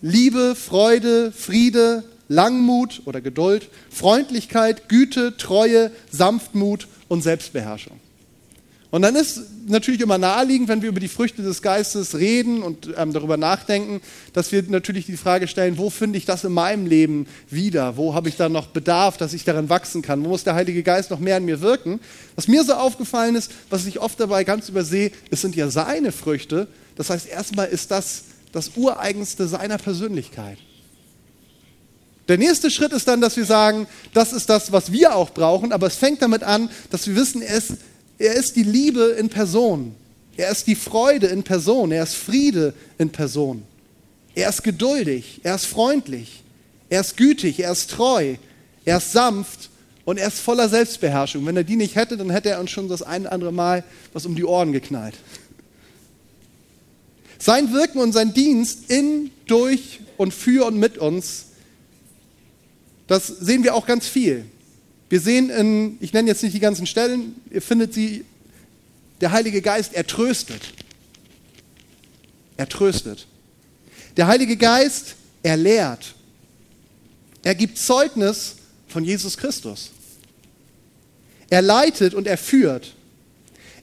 Liebe, 0.00 0.54
Freude, 0.54 1.32
Friede, 1.32 2.04
Langmut 2.28 3.02
oder 3.04 3.20
Geduld, 3.20 3.68
Freundlichkeit, 3.90 4.88
Güte, 4.88 5.36
Treue, 5.36 5.90
Sanftmut 6.10 6.88
und 7.08 7.22
Selbstbeherrschung. 7.22 8.00
Und 8.94 9.02
dann 9.02 9.16
ist 9.16 9.40
natürlich 9.66 10.00
immer 10.00 10.18
naheliegend, 10.18 10.68
wenn 10.68 10.80
wir 10.80 10.88
über 10.88 11.00
die 11.00 11.08
Früchte 11.08 11.42
des 11.42 11.62
Geistes 11.62 12.14
reden 12.16 12.62
und 12.62 12.90
ähm, 12.96 13.12
darüber 13.12 13.36
nachdenken, 13.36 14.00
dass 14.32 14.52
wir 14.52 14.62
natürlich 14.68 15.04
die 15.04 15.16
Frage 15.16 15.48
stellen, 15.48 15.78
wo 15.78 15.90
finde 15.90 16.16
ich 16.16 16.26
das 16.26 16.44
in 16.44 16.52
meinem 16.52 16.86
Leben 16.86 17.26
wieder? 17.50 17.96
Wo 17.96 18.14
habe 18.14 18.28
ich 18.28 18.36
da 18.36 18.48
noch 18.48 18.68
Bedarf, 18.68 19.16
dass 19.16 19.34
ich 19.34 19.42
darin 19.42 19.68
wachsen 19.68 20.00
kann? 20.00 20.22
Wo 20.22 20.28
muss 20.28 20.44
der 20.44 20.54
Heilige 20.54 20.84
Geist 20.84 21.10
noch 21.10 21.18
mehr 21.18 21.38
an 21.38 21.44
mir 21.44 21.60
wirken? 21.60 21.98
Was 22.36 22.46
mir 22.46 22.62
so 22.62 22.74
aufgefallen 22.74 23.34
ist, 23.34 23.50
was 23.68 23.84
ich 23.84 23.98
oft 23.98 24.20
dabei 24.20 24.44
ganz 24.44 24.68
übersehe, 24.68 25.10
es 25.28 25.40
sind 25.40 25.56
ja 25.56 25.70
seine 25.70 26.12
Früchte. 26.12 26.68
Das 26.94 27.10
heißt, 27.10 27.26
erstmal 27.26 27.66
ist 27.66 27.90
das 27.90 28.26
das 28.52 28.76
Ureigenste 28.76 29.48
seiner 29.48 29.78
Persönlichkeit. 29.78 30.58
Der 32.28 32.38
nächste 32.38 32.70
Schritt 32.70 32.92
ist 32.92 33.08
dann, 33.08 33.20
dass 33.20 33.36
wir 33.36 33.44
sagen, 33.44 33.88
das 34.12 34.32
ist 34.32 34.48
das, 34.48 34.70
was 34.70 34.92
wir 34.92 35.16
auch 35.16 35.30
brauchen, 35.30 35.72
aber 35.72 35.88
es 35.88 35.96
fängt 35.96 36.22
damit 36.22 36.44
an, 36.44 36.70
dass 36.90 37.08
wir 37.08 37.16
wissen, 37.16 37.42
er 37.42 37.56
ist 37.56 37.72
er 38.18 38.34
ist 38.34 38.56
die 38.56 38.62
Liebe 38.62 39.16
in 39.18 39.28
Person. 39.28 39.94
Er 40.36 40.50
ist 40.50 40.66
die 40.66 40.74
Freude 40.74 41.26
in 41.28 41.42
Person. 41.42 41.92
Er 41.92 42.02
ist 42.02 42.14
Friede 42.14 42.74
in 42.98 43.10
Person. 43.10 43.62
Er 44.34 44.48
ist 44.48 44.62
geduldig. 44.62 45.40
Er 45.42 45.54
ist 45.54 45.66
freundlich. 45.66 46.42
Er 46.88 47.00
ist 47.00 47.16
gütig. 47.16 47.60
Er 47.60 47.72
ist 47.72 47.90
treu. 47.90 48.36
Er 48.84 48.98
ist 48.98 49.12
sanft 49.12 49.70
und 50.04 50.18
er 50.18 50.28
ist 50.28 50.40
voller 50.40 50.68
Selbstbeherrschung. 50.68 51.46
Wenn 51.46 51.56
er 51.56 51.64
die 51.64 51.76
nicht 51.76 51.96
hätte, 51.96 52.16
dann 52.16 52.30
hätte 52.30 52.50
er 52.50 52.60
uns 52.60 52.70
schon 52.70 52.88
das 52.88 53.02
ein 53.02 53.22
oder 53.22 53.32
andere 53.32 53.52
Mal 53.52 53.84
was 54.12 54.26
um 54.26 54.34
die 54.34 54.44
Ohren 54.44 54.72
geknallt. 54.72 55.14
Sein 57.38 57.72
Wirken 57.72 57.98
und 57.98 58.12
sein 58.12 58.32
Dienst 58.32 58.90
in, 58.90 59.30
durch 59.46 60.00
und 60.16 60.32
für 60.32 60.66
und 60.66 60.78
mit 60.78 60.98
uns, 60.98 61.46
das 63.06 63.26
sehen 63.26 63.64
wir 63.64 63.74
auch 63.74 63.86
ganz 63.86 64.06
viel. 64.06 64.46
Wir 65.14 65.20
sehen 65.20 65.48
in, 65.48 65.96
ich 66.00 66.12
nenne 66.12 66.26
jetzt 66.26 66.42
nicht 66.42 66.56
die 66.56 66.60
ganzen 66.60 66.88
Stellen, 66.88 67.40
ihr 67.48 67.62
findet 67.62 67.94
sie, 67.94 68.24
der 69.20 69.30
Heilige 69.30 69.62
Geist, 69.62 69.94
er 69.94 70.04
tröstet. 70.04 70.60
Er 72.56 72.68
tröstet. 72.68 73.28
Der 74.16 74.26
Heilige 74.26 74.56
Geist, 74.56 75.14
er 75.44 75.56
lehrt. 75.56 76.16
Er 77.44 77.54
gibt 77.54 77.78
Zeugnis 77.78 78.56
von 78.88 79.04
Jesus 79.04 79.36
Christus. 79.36 79.92
Er 81.48 81.62
leitet 81.62 82.12
und 82.14 82.26
er 82.26 82.36
führt. 82.36 82.96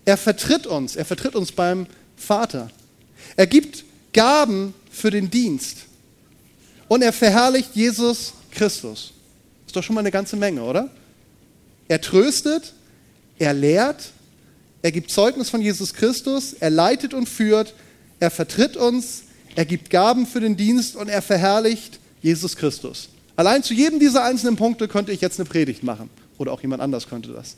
Er 0.04 0.18
vertritt 0.18 0.68
uns, 0.68 0.98
er 0.98 1.06
vertritt 1.06 1.36
uns 1.36 1.54
beim 1.54 1.88
Vater. 2.18 2.70
Er 3.38 3.48
gibt 3.48 3.86
Gaben 4.12 4.74
für 4.92 5.12
den 5.12 5.32
Dienst. 5.32 5.78
Und 6.90 7.04
er 7.04 7.14
verherrlicht 7.14 7.74
Jesus 7.74 8.34
Christus. 8.52 9.14
Ist 9.66 9.78
doch 9.78 9.82
schon 9.82 9.94
mal 9.94 10.02
eine 10.02 10.12
ganze 10.12 10.36
Menge, 10.36 10.62
oder? 10.62 10.90
Er 11.92 12.00
tröstet, 12.00 12.72
er 13.38 13.54
lehrt, 13.54 14.12
er 14.82 14.94
gibt 14.94 15.12
Zeugnis 15.12 15.50
von 15.50 15.62
Jesus 15.62 15.94
Christus, 15.94 16.54
er 16.54 16.70
leitet 16.70 17.14
und 17.14 17.28
führt, 17.28 17.74
er 18.22 18.32
vertritt 18.32 18.78
uns, 18.78 19.24
er 19.58 19.66
gibt 19.66 19.90
Gaben 19.90 20.26
für 20.26 20.40
den 20.40 20.56
Dienst 20.56 20.96
und 20.96 21.10
er 21.10 21.22
verherrlicht 21.22 22.00
Jesus 22.22 22.56
Christus. 22.56 23.10
Allein 23.36 23.62
zu 23.62 23.74
jedem 23.74 24.00
dieser 24.00 24.24
einzelnen 24.24 24.56
Punkte 24.56 24.88
könnte 24.88 25.12
ich 25.12 25.20
jetzt 25.20 25.38
eine 25.38 25.50
Predigt 25.50 25.84
machen. 25.84 26.10
Oder 26.38 26.54
auch 26.54 26.62
jemand 26.62 26.82
anders 26.82 27.10
könnte 27.10 27.34
das. 27.34 27.58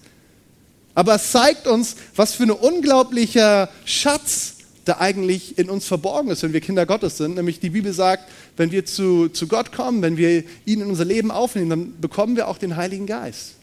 Aber 0.96 1.14
es 1.14 1.32
zeigt 1.32 1.68
uns, 1.68 1.96
was 2.16 2.34
für 2.34 2.42
ein 2.42 2.50
unglaublicher 2.50 3.70
Schatz 3.86 4.56
da 4.86 4.98
eigentlich 4.98 5.60
in 5.60 5.70
uns 5.70 5.86
verborgen 5.86 6.32
ist, 6.32 6.42
wenn 6.42 6.54
wir 6.54 6.62
Kinder 6.62 6.88
Gottes 6.88 7.18
sind. 7.18 7.36
Nämlich 7.36 7.60
die 7.60 7.70
Bibel 7.70 7.94
sagt, 7.94 8.28
wenn 8.58 8.72
wir 8.72 8.84
zu, 8.88 9.30
zu 9.30 9.46
Gott 9.46 9.72
kommen, 9.72 10.02
wenn 10.02 10.18
wir 10.18 10.44
ihn 10.66 10.82
in 10.82 10.88
unser 10.88 11.06
Leben 11.06 11.30
aufnehmen, 11.30 11.70
dann 11.70 12.02
bekommen 12.02 12.36
wir 12.36 12.48
auch 12.48 12.58
den 12.58 12.78
Heiligen 12.78 13.06
Geist. 13.06 13.58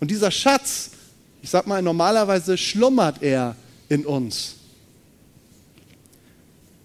Und 0.00 0.10
dieser 0.10 0.30
Schatz, 0.30 0.90
ich 1.42 1.50
sag 1.50 1.66
mal, 1.66 1.82
normalerweise 1.82 2.58
schlummert 2.58 3.22
er 3.22 3.56
in 3.88 4.04
uns. 4.04 4.54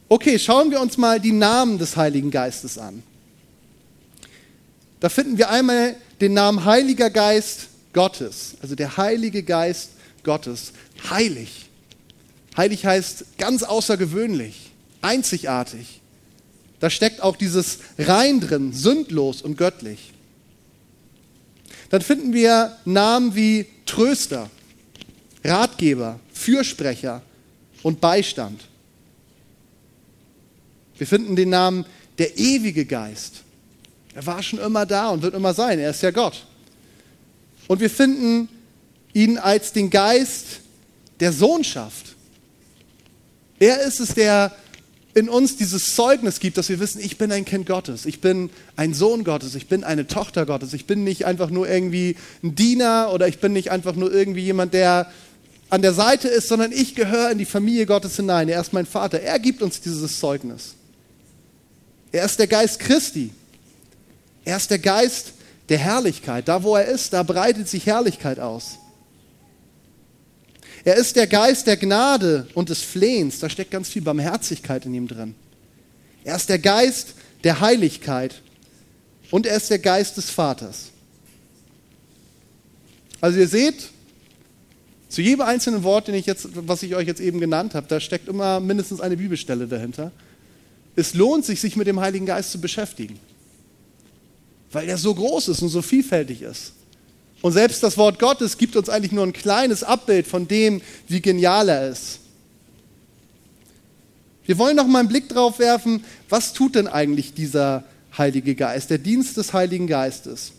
Okay, 0.08 0.38
schauen 0.38 0.72
wir 0.72 0.82
uns 0.82 0.98
mal 0.98 1.20
die 1.20 1.32
Namen 1.32 1.78
des 1.78 1.96
Heiligen 1.96 2.32
Geistes 2.32 2.78
an. 2.78 3.02
Da 5.00 5.10
finden 5.10 5.38
wir 5.38 5.50
einmal 5.50 5.96
den 6.20 6.34
Namen 6.34 6.64
Heiliger 6.66 7.10
Geist 7.10 7.70
Gottes, 7.94 8.56
also 8.62 8.76
der 8.76 8.98
Heilige 8.98 9.44
Geist 9.44 9.92
Gottes. 10.24 10.74
Heilig. 11.10 11.70
Heilig 12.56 12.86
heißt 12.86 13.38
ganz 13.38 13.64
außergewöhnlich, 13.64 14.72
einzigartig. 15.02 16.02
Da 16.80 16.90
steckt 16.90 17.22
auch 17.22 17.36
dieses 17.36 17.80
Rein 17.98 18.42
drin, 18.42 18.74
sündlos 18.74 19.42
und 19.42 19.58
göttlich 19.58 20.11
dann 21.92 22.02
finden 22.02 22.34
wir 22.34 22.78
Namen 22.86 23.36
wie 23.36 23.66
Tröster, 23.86 24.50
Ratgeber, 25.44 26.20
Fürsprecher 26.34 27.22
und 27.84 28.00
Beistand. 28.00 28.62
Wir 30.98 31.06
finden 31.06 31.36
den 31.36 31.50
Namen 31.50 31.86
der 32.18 32.38
ewige 32.38 32.86
Geist. 32.86 33.42
Er 34.14 34.26
war 34.26 34.42
schon 34.42 34.60
immer 34.60 34.86
da 34.86 35.10
und 35.10 35.22
wird 35.22 35.36
immer 35.36 35.54
sein. 35.54 35.80
Er 35.80 35.90
ist 35.90 36.02
ja 36.02 36.12
Gott. 36.12 36.46
Und 37.68 37.82
wir 37.82 37.90
finden 37.90 38.48
ihn 39.14 39.38
als 39.38 39.74
den 39.74 39.90
Geist 39.90 40.62
der 41.20 41.34
Sohnschaft. 41.34 42.16
Er 43.60 43.82
ist 43.82 44.00
es, 44.00 44.14
der 44.14 44.56
in 45.14 45.30
uns 45.30 45.58
dieses 45.58 45.96
Zeugnis 45.96 46.40
gibt, 46.40 46.58
dass 46.58 46.70
wir 46.70 46.80
wissen, 46.80 47.02
ich 47.02 47.18
bin 47.18 47.32
ein 47.32 47.46
Kind 47.46 47.66
Gottes, 47.66 48.06
ich 48.06 48.22
bin 48.22 48.50
ein 48.76 48.94
Sohn 48.94 49.24
Gottes, 49.24 49.56
ich 49.56 49.68
bin 49.68 49.84
eine 49.84 50.08
Tochter 50.08 50.46
Gottes, 50.46 50.74
ich 50.74 50.86
bin 50.86 51.04
nicht 51.04 51.26
einfach 51.26 51.50
nur 51.50 51.70
irgendwie 51.70 52.16
ein 52.44 52.56
Diener 52.56 53.12
oder 53.14 53.28
ich 53.28 53.40
bin 53.40 53.54
nicht 53.54 53.72
einfach 53.72 53.96
nur 53.96 54.12
irgendwie 54.14 54.42
jemand, 54.42 54.74
der 54.74 55.12
an 55.70 55.82
der 55.82 55.94
Seite 55.94 56.28
ist, 56.28 56.50
sondern 56.50 56.72
ich 56.72 56.96
gehöre 56.96 57.32
in 57.32 57.38
die 57.38 57.46
Familie 57.46 57.86
Gottes 57.86 58.18
hinein. 58.18 58.50
Er 58.50 58.60
ist 58.60 58.74
mein 58.74 58.86
Vater. 58.86 59.22
Er 59.22 59.40
gibt 59.40 59.62
uns 59.62 59.80
dieses 59.80 60.20
Zeugnis. 60.20 60.76
Er 62.12 62.26
ist 62.26 62.40
der 62.40 62.48
Geist 62.48 62.80
Christi. 62.80 63.32
Er 64.44 64.58
ist 64.58 64.70
der 64.70 64.80
Geist 64.80 65.32
der 65.70 65.78
Herrlichkeit. 65.78 66.50
Da, 66.50 66.64
wo 66.64 66.76
er 66.76 66.86
ist, 66.86 67.14
da 67.14 67.24
breitet 67.24 67.70
sich 67.70 67.86
Herrlichkeit 67.86 68.40
aus. 68.40 68.80
Er 70.84 70.96
ist 70.96 71.16
der 71.16 71.28
Geist 71.28 71.68
der 71.68 71.78
Gnade 71.78 72.48
und 72.54 72.70
des 72.70 72.82
Flehens. 72.82 73.40
Da 73.40 73.50
steckt 73.50 73.72
ganz 73.72 73.90
viel 73.90 74.02
Barmherzigkeit 74.02 74.86
in 74.86 74.94
ihm 74.94 75.08
drin. 75.08 75.36
Er 76.24 76.36
ist 76.36 76.50
der 76.50 76.60
Geist 76.60 77.14
der 77.44 77.60
Heiligkeit 77.60 78.42
und 79.30 79.46
er 79.46 79.58
ist 79.58 79.70
der 79.70 79.80
Geist 79.80 80.18
des 80.18 80.30
Vaters. 80.30 80.90
Also 83.20 83.40
ihr 83.40 83.48
seht, 83.48 83.90
zu 85.10 85.22
jedem 85.22 85.42
einzelnen 85.42 85.84
Wort, 85.84 86.08
den 86.08 86.16
ich 86.16 86.26
jetzt, 86.26 86.50
was 86.68 86.84
ich 86.84 86.96
euch 86.96 87.08
jetzt 87.08 87.22
eben 87.22 87.40
genannt 87.40 87.76
habe, 87.76 87.86
da 87.88 88.00
steckt 88.00 88.28
immer 88.28 88.60
mindestens 88.60 89.02
eine 89.02 89.18
Bibelstelle 89.18 89.68
dahinter. 89.68 90.12
Es 90.96 91.14
lohnt 91.14 91.46
sich, 91.46 91.62
sich 91.62 91.76
mit 91.76 91.88
dem 91.88 92.00
Heiligen 92.00 92.26
Geist 92.26 92.52
zu 92.52 92.60
beschäftigen, 92.60 93.20
weil 94.72 94.90
er 94.90 94.98
so 94.98 95.14
groß 95.14 95.50
ist 95.50 95.62
und 95.62 95.70
so 95.70 95.82
vielfältig 95.82 96.42
ist. 96.42 96.74
Und 97.42 97.54
selbst 97.54 97.82
das 97.82 97.98
Wort 97.98 98.20
Gottes 98.20 98.58
gibt 98.58 98.76
uns 98.76 98.90
eigentlich 98.90 99.12
nur 99.12 99.26
ein 99.26 99.34
kleines 99.34 99.84
Abbild 99.84 100.28
von 100.28 100.48
dem, 100.48 100.82
wie 101.08 101.22
genial 101.22 101.70
er 101.70 101.90
ist. 101.90 102.20
Wir 104.46 104.58
wollen 104.58 104.76
noch 104.76 104.88
mal 104.88 105.00
einen 105.00 105.08
Blick 105.08 105.30
drauf 105.30 105.60
werfen, 105.60 106.04
was 106.30 106.54
tut 106.54 106.76
denn 106.76 106.88
eigentlich 106.88 107.34
dieser 107.34 107.84
Heilige 108.18 108.56
Geist, 108.56 108.90
der 108.90 108.98
Dienst 108.98 109.38
des 109.38 109.54
Heiligen 109.54 109.88
Geistes? 109.88 110.52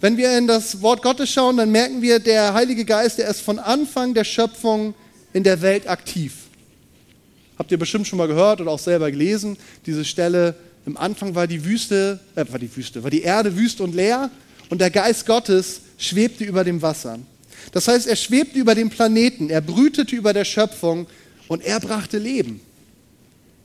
Wenn 0.00 0.16
wir 0.16 0.36
in 0.36 0.46
das 0.46 0.82
Wort 0.82 1.02
Gottes 1.02 1.30
schauen, 1.30 1.56
dann 1.56 1.70
merken 1.70 2.02
wir, 2.02 2.18
der 2.18 2.54
Heilige 2.54 2.84
Geist, 2.84 3.18
der 3.18 3.28
ist 3.28 3.40
von 3.40 3.58
Anfang 3.58 4.14
der 4.14 4.24
Schöpfung 4.24 4.94
in 5.32 5.42
der 5.42 5.62
Welt 5.62 5.88
aktiv. 5.88 6.34
Habt 7.58 7.70
ihr 7.70 7.78
bestimmt 7.78 8.06
schon 8.06 8.18
mal 8.18 8.28
gehört 8.28 8.60
oder 8.60 8.70
auch 8.70 8.78
selber 8.78 9.10
gelesen, 9.10 9.56
diese 9.86 10.04
Stelle, 10.04 10.54
im 10.84 10.96
Anfang 10.96 11.34
war 11.34 11.46
die 11.46 11.64
Wüste, 11.64 12.20
äh, 12.36 12.44
war 12.48 12.58
die 12.58 12.74
Wüste, 12.76 13.02
war 13.02 13.10
die 13.10 13.22
Erde 13.22 13.56
wüst 13.56 13.80
und 13.80 13.94
leer 13.94 14.30
und 14.70 14.80
der 14.80 14.90
Geist 14.90 15.26
Gottes 15.26 15.80
schwebte 15.98 16.44
über 16.44 16.64
dem 16.64 16.82
Wasser. 16.82 17.18
Das 17.72 17.88
heißt, 17.88 18.06
er 18.06 18.16
schwebte 18.16 18.58
über 18.58 18.74
dem 18.74 18.90
Planeten, 18.90 19.50
er 19.50 19.60
brütete 19.60 20.14
über 20.14 20.32
der 20.32 20.44
Schöpfung 20.44 21.06
und 21.48 21.64
er 21.64 21.80
brachte 21.80 22.18
Leben. 22.18 22.60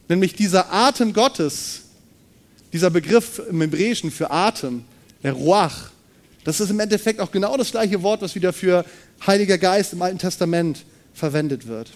Nämlich 0.08 0.34
dieser 0.34 0.72
Atem 0.74 1.13
Gottes, 1.13 1.81
dieser 2.74 2.89
Begriff 2.89 3.41
im 3.50 3.62
Hebräischen 3.62 4.12
für 4.12 4.31
Atem, 4.31 4.84
der 5.24 5.34
Ruach, 5.34 5.91
das 6.43 6.60
ist 6.60 6.72
im 6.72 6.79
Endeffekt 6.79 7.20
auch 7.20 7.31
genau 7.31 7.55
das 7.55 7.72
gleiche 7.72 8.01
Wort, 8.01 8.22
was 8.22 8.34
wieder 8.34 8.51
für 8.51 8.84
Heiliger 9.25 9.58
Geist 9.58 9.93
im 9.93 10.01
Alten 10.01 10.17
Testament 10.17 10.84
verwendet 11.13 11.67
wird. 11.67 11.91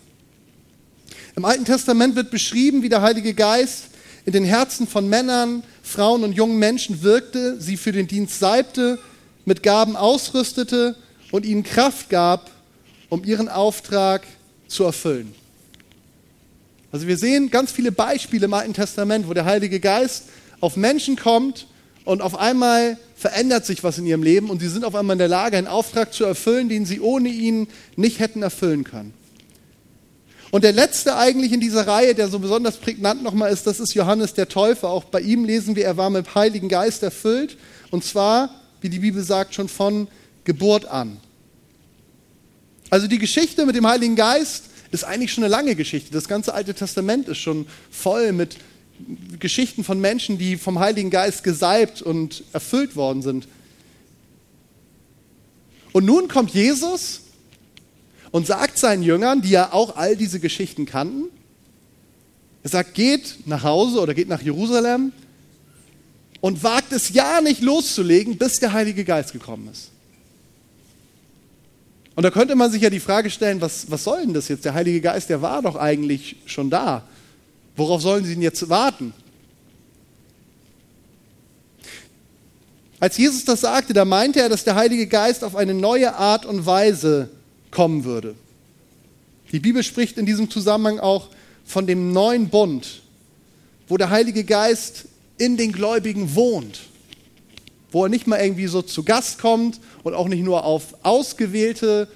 Im 1.36 1.46
Alten 1.46 1.66
Testament 1.66 2.16
wird 2.16 2.30
beschrieben, 2.30 2.84
wie 2.84 2.90
der 2.90 3.02
Heilige 3.02 3.34
Geist 3.34 3.86
in 4.26 4.34
den 4.34 4.44
Herzen 4.44 4.88
von 4.88 5.08
Männern, 5.08 5.64
Frauen 5.84 6.24
und 6.24 6.34
jungen 6.34 6.58
Menschen 6.58 7.04
wirkte, 7.04 7.62
sie 7.62 7.78
für 7.78 7.92
den 7.92 8.08
Dienst 8.08 8.40
salbte, 8.40 9.00
mit 9.46 9.62
Gaben 9.62 9.96
ausrüstete 9.96 10.96
und 11.32 11.46
ihnen 11.46 11.64
Kraft 11.64 12.10
gab, 12.10 12.50
um 13.10 13.24
ihren 13.24 13.50
Auftrag 13.50 14.26
zu 14.68 14.84
erfüllen. 14.84 15.34
Also 16.92 17.08
wir 17.08 17.18
sehen 17.18 17.52
ganz 17.52 17.72
viele 17.72 17.92
Beispiele 17.92 18.46
im 18.46 18.54
Alten 18.54 18.74
Testament, 18.74 19.28
wo 19.28 19.34
der 19.34 19.46
Heilige 19.46 19.80
Geist 19.80 20.24
auf 20.60 20.76
Menschen 20.76 21.16
kommt 21.16 21.68
und 22.06 22.22
auf 22.22 22.38
einmal 22.38 22.98
verändert 23.16 23.66
sich 23.66 23.84
was 23.84 23.98
in 23.98 24.06
ihrem 24.06 24.24
Leben 24.24 24.50
und 24.50 24.60
sie 24.60 24.70
sind 24.70 24.86
auf 24.86 24.96
einmal 24.96 25.16
in 25.16 25.20
der 25.20 25.28
Lage, 25.28 25.58
einen 25.58 25.68
Auftrag 25.68 26.14
zu 26.14 26.24
erfüllen, 26.24 26.70
den 26.70 26.86
sie 26.86 27.00
ohne 27.00 27.30
ihn 27.30 27.68
nicht 27.96 28.20
hätten 28.20 28.42
erfüllen 28.42 28.84
können. 28.84 29.14
Und 30.52 30.64
der 30.64 30.72
letzte 30.72 31.18
eigentlich 31.18 31.52
in 31.52 31.60
dieser 31.60 31.88
Reihe, 31.88 32.16
der 32.16 32.28
so 32.30 32.40
besonders 32.40 32.78
prägnant 32.78 33.24
nochmal 33.24 33.52
ist, 33.52 33.68
das 33.68 33.80
ist 33.80 33.94
Johannes 33.94 34.34
der 34.34 34.48
Täufer. 34.48 34.90
Auch 34.90 35.06
bei 35.06 35.22
ihm 35.22 35.44
lesen 35.44 35.76
wir, 35.76 35.86
er 35.86 35.98
war 35.98 36.10
mit 36.10 36.36
Heiligen 36.36 36.70
Geist 36.70 37.04
erfüllt. 37.04 37.58
Und 37.92 38.04
zwar, 38.04 38.50
wie 38.82 38.90
die 38.90 39.00
Bibel 39.00 39.24
sagt, 39.24 39.56
schon 39.56 39.68
von 39.68 40.08
Geburt 40.44 40.86
an. 40.86 41.18
Also 42.90 43.08
die 43.08 43.20
Geschichte 43.20 43.66
mit 43.66 43.76
dem 43.76 43.88
Heiligen 43.88 44.16
Geist 44.16 44.66
ist 44.92 45.04
eigentlich 45.04 45.34
schon 45.34 45.44
eine 45.44 45.52
lange 45.52 45.76
Geschichte. 45.76 46.12
Das 46.12 46.28
ganze 46.28 46.54
Alte 46.54 46.74
Testament 46.74 47.28
ist 47.28 47.40
schon 47.40 47.66
voll 47.90 48.32
mit 48.32 48.58
Geschichten 49.40 49.84
von 49.84 50.00
Menschen, 50.00 50.38
die 50.38 50.56
vom 50.56 50.80
Heiligen 50.80 51.10
Geist 51.10 51.44
gesalbt 51.44 52.02
und 52.02 52.44
erfüllt 52.54 52.96
worden 52.96 53.22
sind. 53.22 53.48
Und 55.92 56.06
nun 56.06 56.28
kommt 56.28 56.52
Jesus 56.52 57.22
und 58.36 58.46
sagt 58.46 58.78
seinen 58.78 59.02
Jüngern, 59.02 59.42
die 59.42 59.52
ja 59.52 59.72
auch 59.72 59.96
all 59.96 60.18
diese 60.18 60.42
Geschichten 60.42 60.86
kannten, 60.86 61.30
er 62.64 62.70
sagt, 62.70 62.94
geht 62.94 63.48
nach 63.48 63.64
Hause 63.64 64.02
oder 64.02 64.14
geht 64.14 64.28
nach 64.28 64.42
Jerusalem 64.42 65.14
und 66.42 66.62
wagt 66.62 66.92
es 66.92 67.14
ja 67.14 67.40
nicht 67.40 67.62
loszulegen, 67.62 68.38
bis 68.38 68.60
der 68.60 68.74
Heilige 68.74 69.06
Geist 69.06 69.32
gekommen 69.32 69.70
ist. 69.72 69.90
Und 72.16 72.24
da 72.24 72.30
könnte 72.30 72.58
man 72.58 72.70
sich 72.72 72.82
ja 72.82 72.90
die 72.90 73.00
Frage 73.00 73.30
stellen, 73.30 73.62
was, 73.62 73.90
was 73.90 74.04
soll 74.04 74.26
denn 74.26 74.34
das 74.34 74.50
jetzt? 74.50 74.66
Der 74.66 74.74
Heilige 74.74 75.00
Geist, 75.00 75.30
der 75.30 75.42
war 75.42 75.62
doch 75.62 75.78
eigentlich 75.78 76.36
schon 76.46 76.70
da. 76.70 77.08
Worauf 77.78 78.02
sollen 78.02 78.26
sie 78.26 78.34
denn 78.34 78.44
jetzt 78.44 78.68
warten? 78.68 79.14
Als 83.00 83.18
Jesus 83.18 83.46
das 83.46 83.62
sagte, 83.62 83.94
da 83.94 84.04
meinte 84.04 84.42
er, 84.42 84.50
dass 84.50 84.66
der 84.66 84.76
Heilige 84.76 85.08
Geist 85.08 85.42
auf 85.46 85.56
eine 85.56 85.74
neue 85.74 86.14
Art 86.16 86.46
und 86.46 86.66
Weise 86.66 87.30
kommen 87.76 88.06
würde. 88.06 88.36
Die 89.52 89.60
Bibel 89.60 89.84
spricht 89.84 90.18
in 90.18 90.26
diesem 90.26 90.50
Zusammenhang 90.50 91.00
auch 91.00 91.28
von 91.66 91.86
dem 91.86 92.14
neuen 92.14 92.48
Bund, 92.48 93.02
wo 93.90 93.98
der 93.98 94.10
Heilige 94.10 94.46
Geist 94.46 95.06
in 95.38 95.58
den 95.58 95.74
Gläubigen 95.74 96.36
wohnt, 96.36 96.84
wo 97.92 98.04
er 98.04 98.10
nicht 98.10 98.28
mal 98.28 98.40
irgendwie 98.40 98.68
so 98.68 98.82
zu 98.82 99.04
Gast 99.04 99.40
kommt 99.40 99.82
und 100.04 100.14
auch 100.14 100.30
nicht 100.30 100.44
nur 100.44 100.64
auf 100.64 100.96
Ausgewählte, 101.04 102.08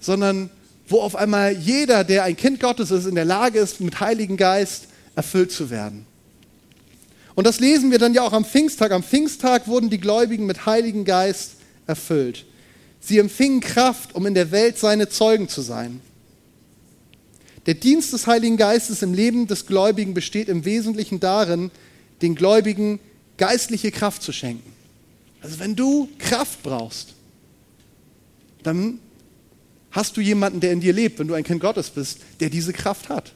sondern 0.00 0.48
wo 0.88 1.02
auf 1.02 1.14
einmal 1.14 1.52
jeder, 1.52 2.04
der 2.04 2.24
ein 2.24 2.36
Kind 2.36 2.58
Gottes 2.58 2.90
ist, 2.90 3.04
in 3.04 3.14
der 3.14 3.26
Lage 3.26 3.58
ist, 3.58 3.82
mit 3.82 4.00
Heiligen 4.00 4.38
Geist 4.38 4.88
erfüllt 5.14 5.52
zu 5.52 5.68
werden. 5.68 6.06
Und 7.34 7.46
das 7.46 7.60
lesen 7.60 7.90
wir 7.90 7.98
dann 7.98 8.14
ja 8.14 8.22
auch 8.22 8.32
am 8.32 8.46
Pfingsttag. 8.46 8.92
Am 8.92 9.02
Pfingsttag 9.02 9.68
wurden 9.68 9.90
die 9.90 10.00
Gläubigen 10.00 10.46
mit 10.46 10.64
Heiligen 10.64 11.04
Geist 11.04 11.56
erfüllt. 11.86 12.46
Sie 13.02 13.18
empfingen 13.18 13.60
Kraft, 13.60 14.14
um 14.14 14.26
in 14.26 14.34
der 14.34 14.52
Welt 14.52 14.78
seine 14.78 15.08
Zeugen 15.08 15.48
zu 15.48 15.60
sein. 15.60 16.00
Der 17.66 17.74
Dienst 17.74 18.12
des 18.12 18.28
Heiligen 18.28 18.56
Geistes 18.56 19.02
im 19.02 19.12
Leben 19.12 19.48
des 19.48 19.66
Gläubigen 19.66 20.14
besteht 20.14 20.48
im 20.48 20.64
Wesentlichen 20.64 21.18
darin, 21.18 21.72
den 22.22 22.36
Gläubigen 22.36 23.00
geistliche 23.36 23.90
Kraft 23.90 24.22
zu 24.22 24.32
schenken. 24.32 24.72
Also 25.40 25.58
wenn 25.58 25.74
du 25.74 26.08
Kraft 26.18 26.62
brauchst, 26.62 27.14
dann 28.62 29.00
hast 29.90 30.16
du 30.16 30.20
jemanden, 30.20 30.60
der 30.60 30.72
in 30.72 30.80
dir 30.80 30.92
lebt, 30.92 31.18
wenn 31.18 31.26
du 31.26 31.34
ein 31.34 31.44
Kind 31.44 31.60
Gottes 31.60 31.90
bist, 31.90 32.20
der 32.38 32.50
diese 32.50 32.72
Kraft 32.72 33.08
hat. 33.08 33.32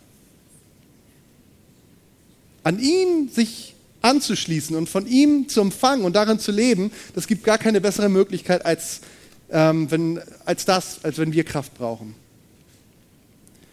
An 2.63 2.79
ihn 2.79 3.29
sich 3.29 3.75
anzuschließen 4.01 4.77
und 4.77 4.89
von 4.89 5.09
ihm 5.09 5.49
zu 5.49 5.61
empfangen 5.61 6.05
und 6.05 6.15
darin 6.15 6.39
zu 6.39 6.53
leben, 6.53 6.93
das 7.15 7.27
gibt 7.27 7.43
gar 7.43 7.59
keine 7.59 7.81
bessere 7.81 8.09
Möglichkeit 8.09 8.65
als 8.65 9.01
ähm, 9.50 9.91
wenn, 9.91 10.21
als 10.45 10.65
das, 10.65 11.05
als 11.05 11.19
wenn 11.19 11.33
wir 11.33 11.45
Kraft 11.45 11.75
brauchen. 11.75 12.15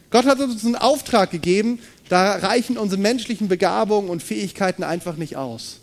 Gott 0.09 0.25
hat 0.25 0.39
uns 0.39 0.63
einen 0.63 0.75
Auftrag 0.75 1.31
gegeben, 1.31 1.79
da 2.09 2.33
reichen 2.33 2.77
unsere 2.77 3.01
menschlichen 3.01 3.47
Begabungen 3.47 4.09
und 4.09 4.21
Fähigkeiten 4.21 4.83
einfach 4.83 5.17
nicht 5.17 5.35
aus. 5.35 5.79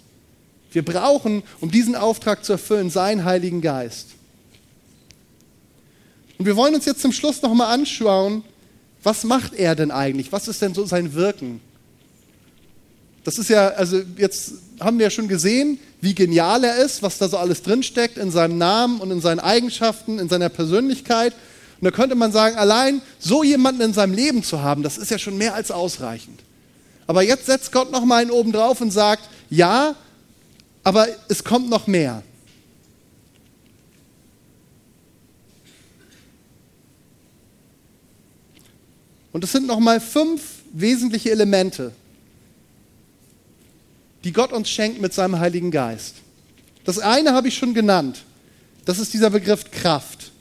Wir 0.72 0.84
brauchen, 0.84 1.42
um 1.60 1.70
diesen 1.70 1.96
Auftrag 1.96 2.44
zu 2.44 2.52
erfüllen, 2.52 2.90
seinen 2.90 3.24
Heiligen 3.24 3.60
Geist. 3.60 4.10
Und 6.38 6.46
wir 6.46 6.56
wollen 6.56 6.74
uns 6.74 6.84
jetzt 6.84 7.02
zum 7.02 7.12
Schluss 7.12 7.42
nochmal 7.42 7.74
anschauen, 7.74 8.44
was 9.02 9.24
macht 9.24 9.54
er 9.54 9.74
denn 9.74 9.90
eigentlich? 9.90 10.30
Was 10.30 10.46
ist 10.46 10.62
denn 10.62 10.74
so 10.74 10.86
sein 10.86 11.14
Wirken? 11.14 11.60
Das 13.24 13.38
ist 13.38 13.50
ja, 13.50 13.68
also 13.68 14.00
jetzt 14.16 14.52
haben 14.78 14.98
wir 14.98 15.06
ja 15.06 15.10
schon 15.10 15.28
gesehen, 15.28 15.78
wie 16.00 16.14
genial 16.14 16.64
er 16.64 16.76
ist, 16.76 17.02
was 17.02 17.18
da 17.18 17.28
so 17.28 17.36
alles 17.36 17.62
drinsteckt 17.62 18.18
in 18.18 18.30
seinem 18.30 18.58
Namen 18.58 19.00
und 19.00 19.10
in 19.10 19.20
seinen 19.20 19.40
Eigenschaften, 19.40 20.18
in 20.18 20.28
seiner 20.28 20.48
Persönlichkeit. 20.48 21.34
Und 21.80 21.84
da 21.84 21.90
könnte 21.90 22.14
man 22.14 22.32
sagen, 22.32 22.56
allein 22.56 23.02
so 23.18 23.42
jemanden 23.42 23.82
in 23.82 23.92
seinem 23.92 24.14
Leben 24.14 24.42
zu 24.42 24.62
haben, 24.62 24.82
das 24.82 24.98
ist 24.98 25.10
ja 25.10 25.18
schon 25.18 25.36
mehr 25.36 25.54
als 25.54 25.70
ausreichend. 25.70 26.40
Aber 27.06 27.22
jetzt 27.22 27.46
setzt 27.46 27.72
Gott 27.72 27.90
noch 27.90 28.04
mal 28.04 28.22
einen 28.22 28.30
oben 28.30 28.52
drauf 28.52 28.80
und 28.80 28.90
sagt, 28.90 29.28
ja, 29.50 29.94
aber 30.84 31.08
es 31.28 31.44
kommt 31.44 31.68
noch 31.68 31.86
mehr. 31.86 32.22
Und 39.32 39.44
es 39.44 39.52
sind 39.52 39.66
noch 39.66 39.78
mal 39.78 40.00
fünf 40.00 40.42
wesentliche 40.72 41.30
Elemente, 41.30 41.92
die 44.24 44.32
Gott 44.32 44.52
uns 44.52 44.68
schenkt 44.68 45.00
mit 45.00 45.12
seinem 45.14 45.38
Heiligen 45.38 45.70
Geist. 45.70 46.16
Das 46.84 46.98
eine 46.98 47.32
habe 47.32 47.48
ich 47.48 47.56
schon 47.56 47.74
genannt. 47.74 48.24
Das 48.84 48.98
ist 48.98 49.12
dieser 49.12 49.30
Begriff 49.30 49.70
Kraft. 49.70 50.32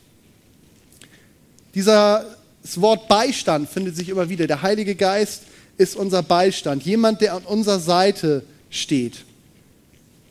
Dieser, 1.76 2.26
das 2.64 2.82
Wort 2.82 3.08
Beistand 3.08 3.70
findet 3.70 3.96
sich 3.96 4.10
immer 4.10 4.30
wieder. 4.30 4.48
Der 4.48 4.62
Heilige 4.62 4.96
Geist 4.96 5.44
ist 5.78 5.96
unser 5.96 6.24
Beistand, 6.24 6.84
jemand, 6.84 7.22
der 7.22 7.36
an 7.36 7.44
unserer 7.44 7.80
Seite 7.80 8.44
steht. 8.70 9.24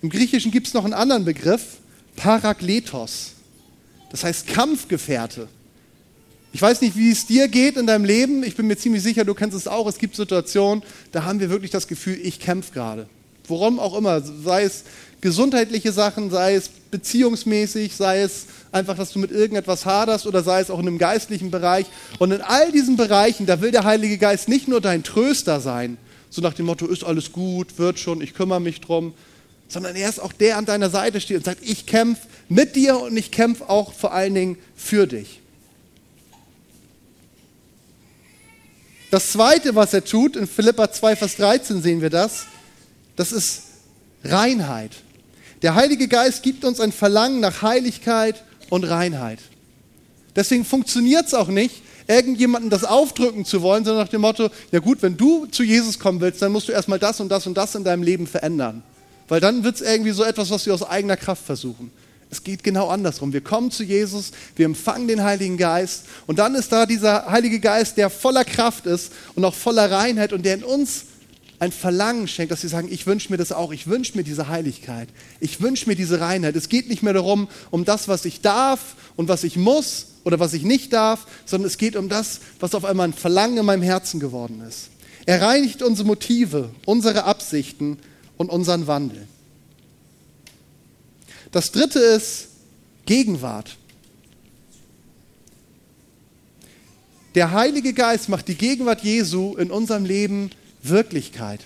Im 0.02 0.10
Griechischen 0.10 0.50
gibt 0.50 0.66
es 0.66 0.74
noch 0.74 0.84
einen 0.84 0.94
anderen 0.94 1.24
Begriff, 1.24 1.78
Parakletos. 2.16 3.32
Das 4.10 4.24
heißt 4.24 4.46
Kampfgefährte. 4.48 5.48
Ich 6.52 6.62
weiß 6.62 6.80
nicht, 6.80 6.96
wie 6.96 7.10
es 7.10 7.26
dir 7.26 7.48
geht 7.48 7.76
in 7.76 7.86
deinem 7.86 8.04
Leben. 8.04 8.42
Ich 8.42 8.56
bin 8.56 8.66
mir 8.66 8.76
ziemlich 8.76 9.02
sicher, 9.02 9.24
du 9.24 9.34
kennst 9.34 9.56
es 9.56 9.68
auch. 9.68 9.86
Es 9.86 9.98
gibt 9.98 10.16
Situationen, 10.16 10.82
da 11.12 11.24
haben 11.24 11.40
wir 11.40 11.50
wirklich 11.50 11.70
das 11.70 11.86
Gefühl, 11.88 12.18
ich 12.22 12.40
kämpfe 12.40 12.72
gerade. 12.72 13.08
Worum 13.48 13.80
auch 13.80 13.96
immer, 13.96 14.20
sei 14.20 14.64
es 14.64 14.84
gesundheitliche 15.20 15.92
Sachen, 15.92 16.30
sei 16.30 16.54
es 16.54 16.68
beziehungsmäßig, 16.68 17.96
sei 17.96 18.22
es 18.22 18.46
einfach, 18.72 18.96
dass 18.96 19.12
du 19.12 19.18
mit 19.18 19.30
irgendetwas 19.30 19.84
haderst 19.84 20.26
oder 20.26 20.42
sei 20.42 20.60
es 20.60 20.70
auch 20.70 20.78
in 20.78 20.86
einem 20.86 20.98
geistlichen 20.98 21.50
Bereich. 21.50 21.86
Und 22.18 22.32
in 22.32 22.40
all 22.40 22.70
diesen 22.72 22.96
Bereichen, 22.96 23.46
da 23.46 23.60
will 23.60 23.70
der 23.70 23.84
Heilige 23.84 24.18
Geist 24.18 24.48
nicht 24.48 24.68
nur 24.68 24.80
dein 24.80 25.02
Tröster 25.02 25.60
sein, 25.60 25.98
so 26.30 26.42
nach 26.42 26.54
dem 26.54 26.66
Motto, 26.66 26.86
ist 26.86 27.04
alles 27.04 27.32
gut, 27.32 27.78
wird 27.78 27.98
schon, 27.98 28.20
ich 28.20 28.34
kümmere 28.34 28.60
mich 28.60 28.80
drum, 28.80 29.14
sondern 29.68 29.96
er 29.96 30.08
ist 30.08 30.20
auch 30.20 30.32
der 30.32 30.56
an 30.56 30.64
deiner 30.64 30.90
Seite 30.90 31.20
steht 31.20 31.38
und 31.38 31.44
sagt, 31.44 31.60
ich 31.62 31.86
kämpfe 31.86 32.26
mit 32.48 32.76
dir 32.76 32.98
und 32.98 33.16
ich 33.16 33.30
kämpfe 33.30 33.68
auch 33.68 33.92
vor 33.92 34.12
allen 34.12 34.34
Dingen 34.34 34.58
für 34.76 35.06
dich. 35.06 35.40
Das 39.10 39.32
Zweite, 39.32 39.74
was 39.74 39.94
er 39.94 40.04
tut, 40.04 40.36
in 40.36 40.46
Philippa 40.46 40.90
2, 40.90 41.16
Vers 41.16 41.36
13 41.36 41.80
sehen 41.82 42.02
wir 42.02 42.10
das, 42.10 42.46
das 43.18 43.32
ist 43.32 43.62
Reinheit. 44.22 44.92
Der 45.62 45.74
Heilige 45.74 46.06
Geist 46.06 46.44
gibt 46.44 46.64
uns 46.64 46.78
ein 46.80 46.92
Verlangen 46.92 47.40
nach 47.40 47.62
Heiligkeit 47.62 48.44
und 48.70 48.84
Reinheit. 48.84 49.40
Deswegen 50.36 50.64
funktioniert 50.64 51.26
es 51.26 51.34
auch 51.34 51.48
nicht, 51.48 51.82
irgendjemandem 52.06 52.70
das 52.70 52.84
aufdrücken 52.84 53.44
zu 53.44 53.60
wollen, 53.60 53.84
sondern 53.84 54.04
nach 54.04 54.10
dem 54.10 54.20
Motto, 54.20 54.50
ja 54.70 54.78
gut, 54.78 55.02
wenn 55.02 55.16
du 55.16 55.46
zu 55.46 55.64
Jesus 55.64 55.98
kommen 55.98 56.20
willst, 56.20 56.40
dann 56.40 56.52
musst 56.52 56.68
du 56.68 56.72
erstmal 56.72 57.00
das 57.00 57.18
und 57.18 57.28
das 57.28 57.44
und 57.48 57.54
das 57.54 57.74
in 57.74 57.82
deinem 57.82 58.04
Leben 58.04 58.28
verändern. 58.28 58.84
Weil 59.26 59.40
dann 59.40 59.64
wird 59.64 59.74
es 59.74 59.80
irgendwie 59.80 60.12
so 60.12 60.22
etwas, 60.22 60.50
was 60.50 60.64
wir 60.64 60.72
aus 60.72 60.84
eigener 60.84 61.16
Kraft 61.16 61.44
versuchen. 61.44 61.90
Es 62.30 62.44
geht 62.44 62.62
genau 62.62 62.88
andersrum. 62.88 63.32
Wir 63.32 63.40
kommen 63.40 63.72
zu 63.72 63.82
Jesus, 63.82 64.30
wir 64.54 64.66
empfangen 64.66 65.08
den 65.08 65.24
Heiligen 65.24 65.56
Geist 65.56 66.04
und 66.28 66.38
dann 66.38 66.54
ist 66.54 66.70
da 66.70 66.86
dieser 66.86 67.28
Heilige 67.28 67.58
Geist, 67.58 67.96
der 67.96 68.10
voller 68.10 68.44
Kraft 68.44 68.86
ist 68.86 69.12
und 69.34 69.44
auch 69.44 69.54
voller 69.54 69.90
Reinheit 69.90 70.32
und 70.32 70.44
der 70.44 70.54
in 70.54 70.62
uns 70.62 71.04
ein 71.58 71.72
Verlangen 71.72 72.28
schenkt, 72.28 72.52
dass 72.52 72.60
sie 72.60 72.68
sagen, 72.68 72.88
ich 72.90 73.06
wünsche 73.06 73.30
mir 73.32 73.36
das 73.36 73.50
auch, 73.50 73.72
ich 73.72 73.88
wünsche 73.88 74.16
mir 74.16 74.22
diese 74.22 74.48
Heiligkeit, 74.48 75.08
ich 75.40 75.60
wünsche 75.60 75.88
mir 75.88 75.96
diese 75.96 76.20
Reinheit. 76.20 76.54
Es 76.54 76.68
geht 76.68 76.88
nicht 76.88 77.02
mehr 77.02 77.14
darum, 77.14 77.48
um 77.70 77.84
das, 77.84 78.06
was 78.06 78.24
ich 78.24 78.40
darf 78.40 78.94
und 79.16 79.28
was 79.28 79.42
ich 79.42 79.56
muss 79.56 80.06
oder 80.24 80.38
was 80.38 80.52
ich 80.52 80.62
nicht 80.62 80.92
darf, 80.92 81.26
sondern 81.46 81.66
es 81.66 81.78
geht 81.78 81.96
um 81.96 82.08
das, 82.08 82.40
was 82.60 82.74
auf 82.74 82.84
einmal 82.84 83.08
ein 83.08 83.12
Verlangen 83.12 83.58
in 83.58 83.64
meinem 83.66 83.82
Herzen 83.82 84.20
geworden 84.20 84.62
ist. 84.66 84.90
Er 85.26 85.42
reinigt 85.42 85.82
unsere 85.82 86.06
Motive, 86.06 86.70
unsere 86.86 87.24
Absichten 87.24 87.98
und 88.36 88.50
unseren 88.50 88.86
Wandel. 88.86 89.26
Das 91.50 91.72
dritte 91.72 91.98
ist 91.98 92.48
Gegenwart. 93.04 93.76
Der 97.34 97.52
Heilige 97.52 97.92
Geist 97.92 98.28
macht 98.28 98.48
die 98.48 98.54
Gegenwart 98.54 99.02
Jesu 99.02 99.56
in 99.56 99.70
unserem 99.70 100.04
Leben 100.04 100.50
Wirklichkeit. 100.82 101.60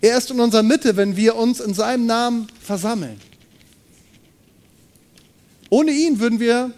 Er 0.00 0.18
ist 0.18 0.30
in 0.30 0.40
unserer 0.40 0.62
Mitte, 0.62 0.96
wenn 0.96 1.16
wir 1.16 1.36
uns 1.36 1.60
in 1.60 1.74
seinem 1.74 2.06
Namen 2.06 2.48
versammeln. 2.60 3.20
Ohne 5.70 5.90
ihn 5.90 6.20
würden 6.20 6.38
wir 6.38 6.72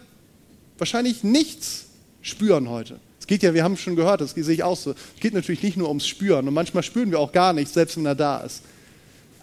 wahrscheinlich 0.78 1.24
nichts 1.24 1.86
spüren 2.22 2.68
heute. 2.68 3.00
Es 3.20 3.26
geht 3.26 3.42
ja, 3.42 3.52
wir 3.52 3.64
haben 3.64 3.76
schon 3.76 3.96
gehört, 3.96 4.20
das 4.20 4.30
sehe 4.30 4.54
ich 4.54 4.62
auch 4.62 4.76
so. 4.76 4.92
Es 4.92 5.20
geht 5.20 5.34
natürlich 5.34 5.62
nicht 5.62 5.76
nur 5.76 5.88
ums 5.88 6.06
Spüren 6.06 6.48
und 6.48 6.54
manchmal 6.54 6.82
spüren 6.82 7.10
wir 7.10 7.18
auch 7.18 7.32
gar 7.32 7.52
nichts, 7.52 7.74
selbst 7.74 7.96
wenn 7.96 8.06
er 8.06 8.14
da 8.14 8.38
ist. 8.38 8.62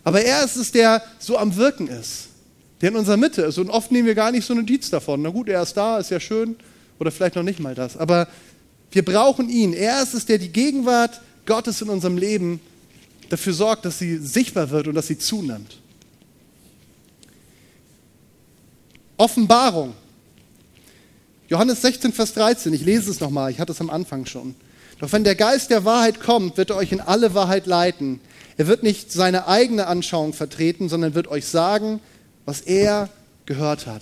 Aber 0.03 0.21
er 0.21 0.43
ist 0.43 0.55
es, 0.55 0.71
der 0.71 1.03
so 1.19 1.38
am 1.38 1.55
Wirken 1.55 1.88
ist, 1.88 2.29
der 2.81 2.89
in 2.89 2.95
unserer 2.95 3.17
Mitte 3.17 3.43
ist 3.43 3.57
und 3.57 3.69
oft 3.69 3.91
nehmen 3.91 4.07
wir 4.07 4.15
gar 4.15 4.31
nicht 4.31 4.45
so 4.45 4.53
Notiz 4.53 4.89
davon. 4.89 5.21
Na 5.21 5.29
gut, 5.29 5.49
er 5.49 5.61
ist 5.61 5.73
da, 5.73 5.99
ist 5.99 6.11
ja 6.11 6.19
schön 6.19 6.55
oder 6.99 7.11
vielleicht 7.11 7.35
noch 7.35 7.43
nicht 7.43 7.59
mal 7.59 7.75
das. 7.75 7.97
Aber 7.97 8.27
wir 8.91 9.03
brauchen 9.03 9.49
ihn. 9.49 9.73
Er 9.73 10.01
ist 10.01 10.13
es, 10.13 10.25
der 10.25 10.38
die 10.38 10.51
Gegenwart 10.51 11.21
Gottes 11.45 11.81
in 11.81 11.89
unserem 11.89 12.17
Leben 12.17 12.60
dafür 13.29 13.53
sorgt, 13.53 13.86
dass 13.86 13.99
sie 13.99 14.17
sichtbar 14.17 14.69
wird 14.69 14.88
und 14.88 14.95
dass 14.95 15.08
sie 15.08 15.17
zunimmt. 15.17 15.77
Offenbarung. 19.17 19.93
Johannes 21.47 21.81
16, 21.81 22.12
Vers 22.12 22.34
13, 22.34 22.73
ich 22.73 22.84
lese 22.84 23.12
es 23.12 23.19
nochmal, 23.19 23.51
ich 23.51 23.60
hatte 23.60 23.71
es 23.71 23.79
am 23.79 23.89
Anfang 23.89 24.25
schon. 24.25 24.55
Doch 24.99 25.12
wenn 25.12 25.23
der 25.23 25.36
Geist 25.36 25.69
der 25.69 25.86
Wahrheit 25.86 26.19
kommt, 26.19 26.58
wird 26.58 26.71
er 26.71 26.77
euch 26.77 26.91
in 26.91 27.01
alle 27.01 27.34
Wahrheit 27.34 27.65
leiten. 27.65 28.19
Er 28.58 28.67
wird 28.67 28.84
nicht 28.84 29.12
seine 29.12 29.47
eigene 29.47 29.88
Anschauung 29.88 30.34
vertreten, 30.34 30.89
sondern 30.89 31.13
wird 31.13 31.27
euch 31.27 31.45
sagen, 31.45 31.99
was 32.45 32.62
er 32.62 33.10
gehört 33.45 33.86
hat. 33.86 34.01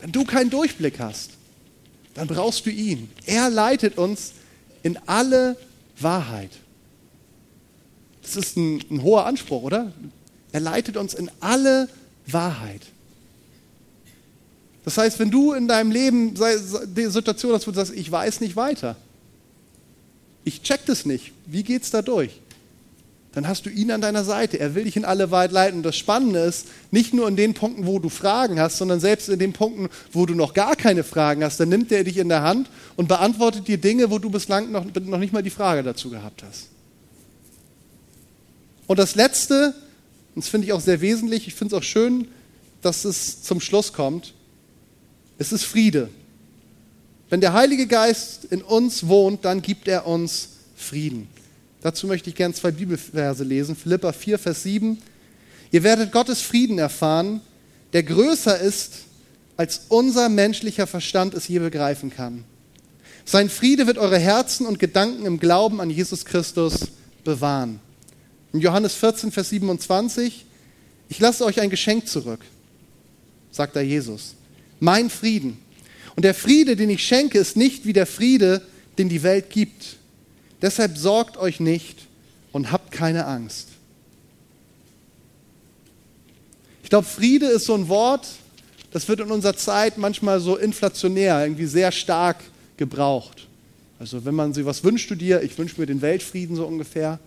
Wenn 0.00 0.12
du 0.12 0.24
keinen 0.24 0.50
Durchblick 0.50 0.98
hast, 0.98 1.30
dann 2.14 2.26
brauchst 2.26 2.66
du 2.66 2.70
ihn. 2.70 3.10
Er 3.26 3.48
leitet 3.48 3.96
uns 3.96 4.32
in 4.82 4.98
alle 5.06 5.56
Wahrheit. 6.00 6.50
Das 8.22 8.36
ist 8.36 8.56
ein, 8.56 8.82
ein 8.90 9.02
hoher 9.02 9.26
Anspruch, 9.26 9.62
oder? 9.62 9.92
Er 10.52 10.60
leitet 10.60 10.96
uns 10.96 11.14
in 11.14 11.30
alle 11.40 11.88
Wahrheit. 12.26 12.82
Das 14.84 14.98
heißt, 14.98 15.18
wenn 15.18 15.30
du 15.30 15.52
in 15.52 15.66
deinem 15.66 15.90
Leben 15.90 16.34
die 16.34 17.06
Situation 17.06 17.52
hast, 17.52 17.66
wo 17.66 17.70
du 17.70 17.76
sagst, 17.76 17.92
ich 17.92 18.10
weiß 18.10 18.40
nicht 18.40 18.54
weiter, 18.54 18.96
ich 20.44 20.62
check 20.62 20.84
das 20.86 21.06
nicht, 21.06 21.32
wie 21.46 21.62
geht's 21.62 21.90
da 21.90 22.02
durch? 22.02 22.38
Dann 23.34 23.48
hast 23.48 23.66
du 23.66 23.70
ihn 23.70 23.90
an 23.90 24.00
deiner 24.00 24.22
Seite. 24.22 24.60
Er 24.60 24.76
will 24.76 24.84
dich 24.84 24.96
in 24.96 25.04
alle 25.04 25.32
Wahrheit 25.32 25.50
leiten. 25.50 25.78
Und 25.78 25.82
das 25.82 25.96
Spannende 25.96 26.38
ist, 26.40 26.68
nicht 26.92 27.12
nur 27.12 27.26
in 27.26 27.34
den 27.34 27.52
Punkten, 27.52 27.84
wo 27.84 27.98
du 27.98 28.08
Fragen 28.08 28.60
hast, 28.60 28.78
sondern 28.78 29.00
selbst 29.00 29.28
in 29.28 29.40
den 29.40 29.52
Punkten, 29.52 29.88
wo 30.12 30.24
du 30.24 30.34
noch 30.34 30.54
gar 30.54 30.76
keine 30.76 31.02
Fragen 31.02 31.42
hast, 31.42 31.58
dann 31.58 31.68
nimmt 31.68 31.90
er 31.90 32.04
dich 32.04 32.16
in 32.16 32.28
der 32.28 32.42
Hand 32.42 32.70
und 32.94 33.08
beantwortet 33.08 33.66
dir 33.66 33.78
Dinge, 33.78 34.10
wo 34.10 34.18
du 34.20 34.30
bislang 34.30 34.70
noch, 34.70 34.84
noch 34.84 35.18
nicht 35.18 35.32
mal 35.32 35.42
die 35.42 35.50
Frage 35.50 35.82
dazu 35.82 36.10
gehabt 36.10 36.44
hast. 36.44 36.68
Und 38.86 38.98
das 38.98 39.16
Letzte, 39.16 39.74
und 40.34 40.44
das 40.44 40.48
finde 40.48 40.66
ich 40.66 40.72
auch 40.72 40.80
sehr 40.80 41.00
wesentlich, 41.00 41.48
ich 41.48 41.54
finde 41.54 41.74
es 41.74 41.80
auch 41.80 41.84
schön, 41.84 42.28
dass 42.82 43.04
es 43.04 43.42
zum 43.42 43.60
Schluss 43.60 43.92
kommt, 43.92 44.34
es 45.38 45.50
ist 45.50 45.64
Friede. 45.64 46.08
Wenn 47.30 47.40
der 47.40 47.52
Heilige 47.52 47.88
Geist 47.88 48.44
in 48.44 48.62
uns 48.62 49.08
wohnt, 49.08 49.44
dann 49.44 49.60
gibt 49.60 49.88
er 49.88 50.06
uns 50.06 50.50
Frieden. 50.76 51.26
Dazu 51.84 52.06
möchte 52.06 52.30
ich 52.30 52.34
gerne 52.34 52.54
zwei 52.54 52.70
Bibelverse 52.70 53.44
lesen. 53.44 53.76
Philippa 53.76 54.10
4, 54.14 54.38
Vers 54.38 54.62
7. 54.62 54.96
Ihr 55.70 55.82
werdet 55.82 56.12
Gottes 56.12 56.40
Frieden 56.40 56.78
erfahren, 56.78 57.42
der 57.92 58.02
größer 58.02 58.58
ist, 58.58 59.00
als 59.58 59.82
unser 59.90 60.30
menschlicher 60.30 60.86
Verstand 60.86 61.34
es 61.34 61.46
je 61.46 61.58
begreifen 61.58 62.08
kann. 62.08 62.44
Sein 63.26 63.50
Friede 63.50 63.86
wird 63.86 63.98
eure 63.98 64.18
Herzen 64.18 64.64
und 64.64 64.78
Gedanken 64.78 65.26
im 65.26 65.38
Glauben 65.38 65.82
an 65.82 65.90
Jesus 65.90 66.24
Christus 66.24 66.86
bewahren. 67.22 67.80
In 68.54 68.60
Johannes 68.60 68.94
14, 68.94 69.30
Vers 69.30 69.50
27, 69.50 70.46
ich 71.10 71.20
lasse 71.20 71.44
euch 71.44 71.60
ein 71.60 71.68
Geschenk 71.68 72.08
zurück, 72.08 72.40
sagt 73.50 73.76
da 73.76 73.82
Jesus. 73.82 74.36
Mein 74.80 75.10
Frieden. 75.10 75.58
Und 76.16 76.24
der 76.24 76.32
Friede, 76.32 76.76
den 76.76 76.88
ich 76.88 77.04
schenke, 77.06 77.38
ist 77.38 77.58
nicht 77.58 77.84
wie 77.84 77.92
der 77.92 78.06
Friede, 78.06 78.62
den 78.96 79.10
die 79.10 79.22
Welt 79.22 79.50
gibt. 79.50 79.98
Deshalb 80.62 80.96
sorgt 80.96 81.36
euch 81.36 81.60
nicht 81.60 82.06
und 82.52 82.72
habt 82.72 82.90
keine 82.90 83.26
Angst. 83.26 83.68
Ich 86.82 86.90
glaube, 86.90 87.06
Friede 87.06 87.46
ist 87.46 87.64
so 87.64 87.74
ein 87.74 87.88
Wort, 87.88 88.28
das 88.92 89.08
wird 89.08 89.20
in 89.20 89.30
unserer 89.30 89.56
Zeit 89.56 89.98
manchmal 89.98 90.38
so 90.38 90.56
inflationär, 90.56 91.42
irgendwie 91.42 91.66
sehr 91.66 91.90
stark 91.90 92.36
gebraucht. 92.76 93.48
Also 93.98 94.24
wenn 94.24 94.34
man 94.34 94.52
sich 94.52 94.64
was 94.64 94.84
wünscht 94.84 95.10
du 95.10 95.14
dir, 95.14 95.42
ich 95.42 95.56
wünsche 95.58 95.80
mir 95.80 95.86
den 95.86 96.02
Weltfrieden 96.02 96.56
so 96.56 96.66
ungefähr. 96.66 97.18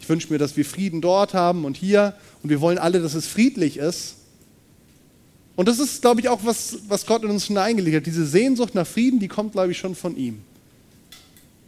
Ich 0.00 0.08
wünsche 0.08 0.32
mir, 0.32 0.38
dass 0.38 0.56
wir 0.56 0.64
Frieden 0.64 1.00
dort 1.00 1.34
haben 1.34 1.64
und 1.64 1.76
hier. 1.76 2.14
Und 2.42 2.50
wir 2.50 2.60
wollen 2.60 2.78
alle, 2.78 3.00
dass 3.00 3.14
es 3.14 3.26
friedlich 3.26 3.76
ist. 3.76 4.16
Und 5.56 5.68
das 5.68 5.78
ist, 5.78 6.00
glaube 6.00 6.20
ich, 6.20 6.28
auch 6.28 6.40
was, 6.44 6.78
was 6.88 7.04
Gott 7.04 7.22
in 7.22 7.30
uns 7.30 7.44
hineingelegt 7.44 7.96
hat. 7.96 8.06
Diese 8.06 8.26
Sehnsucht 8.26 8.74
nach 8.74 8.86
Frieden, 8.86 9.20
die 9.20 9.28
kommt, 9.28 9.52
glaube 9.52 9.72
ich, 9.72 9.78
schon 9.78 9.94
von 9.94 10.16
ihm. 10.16 10.40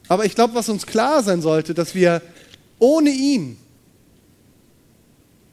Aber 0.08 0.24
ich 0.24 0.34
glaube, 0.34 0.54
was 0.54 0.68
uns 0.68 0.86
klar 0.86 1.22
sein 1.22 1.42
sollte, 1.42 1.74
dass 1.74 1.94
wir 1.94 2.22
ohne 2.78 3.10
ihn 3.10 3.56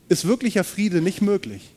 ist 0.10 0.28
wirklicher 0.28 0.64
Friede 0.64 1.02
nicht 1.02 1.22
möglich. 1.22 1.70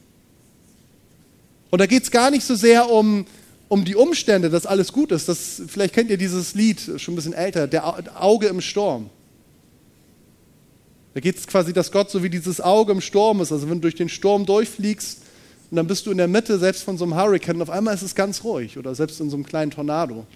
Und 1.70 1.80
da 1.80 1.86
geht 1.86 2.02
es 2.02 2.10
gar 2.10 2.30
nicht 2.30 2.44
so 2.44 2.54
sehr 2.54 2.90
um, 2.90 3.26
um 3.68 3.84
die 3.84 3.94
Umstände, 3.94 4.50
dass 4.50 4.66
alles 4.66 4.92
gut 4.92 5.12
ist. 5.12 5.28
Das, 5.28 5.62
vielleicht 5.68 5.94
kennt 5.94 6.10
ihr 6.10 6.16
dieses 6.16 6.54
Lied, 6.54 6.80
schon 6.96 7.12
ein 7.12 7.16
bisschen 7.16 7.34
älter, 7.34 7.66
der 7.66 8.22
Auge 8.22 8.48
im 8.48 8.60
Sturm. 8.60 9.10
Da 11.14 11.20
geht 11.20 11.36
es 11.36 11.46
quasi, 11.46 11.72
dass 11.72 11.92
Gott 11.92 12.10
so 12.10 12.22
wie 12.22 12.30
dieses 12.30 12.60
Auge 12.60 12.92
im 12.92 13.00
Sturm 13.00 13.40
ist. 13.42 13.52
Also 13.52 13.68
wenn 13.68 13.76
du 13.76 13.82
durch 13.82 13.94
den 13.94 14.08
Sturm 14.08 14.46
durchfliegst 14.46 15.18
und 15.70 15.76
dann 15.76 15.86
bist 15.86 16.06
du 16.06 16.10
in 16.10 16.18
der 16.18 16.28
Mitte 16.28 16.58
selbst 16.58 16.82
von 16.82 16.96
so 16.96 17.04
einem 17.04 17.14
Hurricane 17.14 17.56
und 17.56 17.62
auf 17.62 17.70
einmal 17.70 17.94
ist 17.94 18.02
es 18.02 18.14
ganz 18.14 18.44
ruhig 18.44 18.78
oder 18.78 18.94
selbst 18.94 19.20
in 19.20 19.30
so 19.30 19.36
einem 19.36 19.44
kleinen 19.44 19.70
Tornado. 19.70 20.26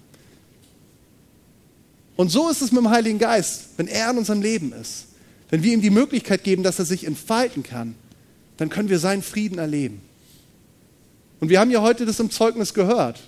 Und 2.17 2.29
so 2.29 2.49
ist 2.49 2.61
es 2.61 2.71
mit 2.71 2.81
dem 2.81 2.89
Heiligen 2.89 3.19
Geist, 3.19 3.69
wenn 3.77 3.87
er 3.87 4.09
in 4.09 4.17
unserem 4.17 4.41
Leben 4.41 4.73
ist. 4.73 5.05
Wenn 5.49 5.63
wir 5.63 5.71
ihm 5.71 5.81
die 5.81 5.91
Möglichkeit 5.91 6.43
geben, 6.43 6.63
dass 6.63 6.79
er 6.79 6.85
sich 6.85 7.05
entfalten 7.05 7.63
kann, 7.63 7.95
dann 8.57 8.69
können 8.69 8.89
wir 8.89 8.99
seinen 8.99 9.21
Frieden 9.21 9.59
erleben. 9.59 10.01
Und 11.39 11.49
wir 11.49 11.59
haben 11.59 11.71
ja 11.71 11.81
heute 11.81 12.05
das 12.05 12.19
im 12.19 12.31
Zeugnis 12.31 12.73
gehört. 12.73 13.21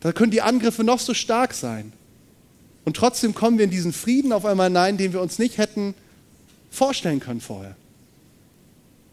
Da 0.00 0.12
können 0.12 0.30
die 0.30 0.40
Angriffe 0.40 0.84
noch 0.84 1.00
so 1.00 1.14
stark 1.14 1.52
sein. 1.52 1.92
Und 2.84 2.96
trotzdem 2.96 3.34
kommen 3.34 3.58
wir 3.58 3.64
in 3.64 3.70
diesen 3.70 3.92
Frieden 3.92 4.32
auf 4.32 4.44
einmal 4.44 4.68
hinein, 4.68 4.96
den 4.96 5.12
wir 5.12 5.20
uns 5.20 5.38
nicht 5.38 5.58
hätten 5.58 5.94
vorstellen 6.70 7.20
können 7.20 7.40
vorher. 7.40 7.76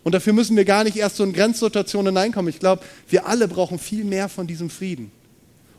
Und 0.03 0.13
dafür 0.13 0.33
müssen 0.33 0.55
wir 0.55 0.65
gar 0.65 0.83
nicht 0.83 0.97
erst 0.97 1.17
so 1.17 1.23
in 1.23 1.33
Grenzsituationen 1.33 2.15
hineinkommen. 2.15 2.49
Ich 2.49 2.59
glaube, 2.59 2.83
wir 3.09 3.27
alle 3.27 3.47
brauchen 3.47 3.79
viel 3.79 4.03
mehr 4.03 4.29
von 4.29 4.47
diesem 4.47 4.69
Frieden. 4.69 5.11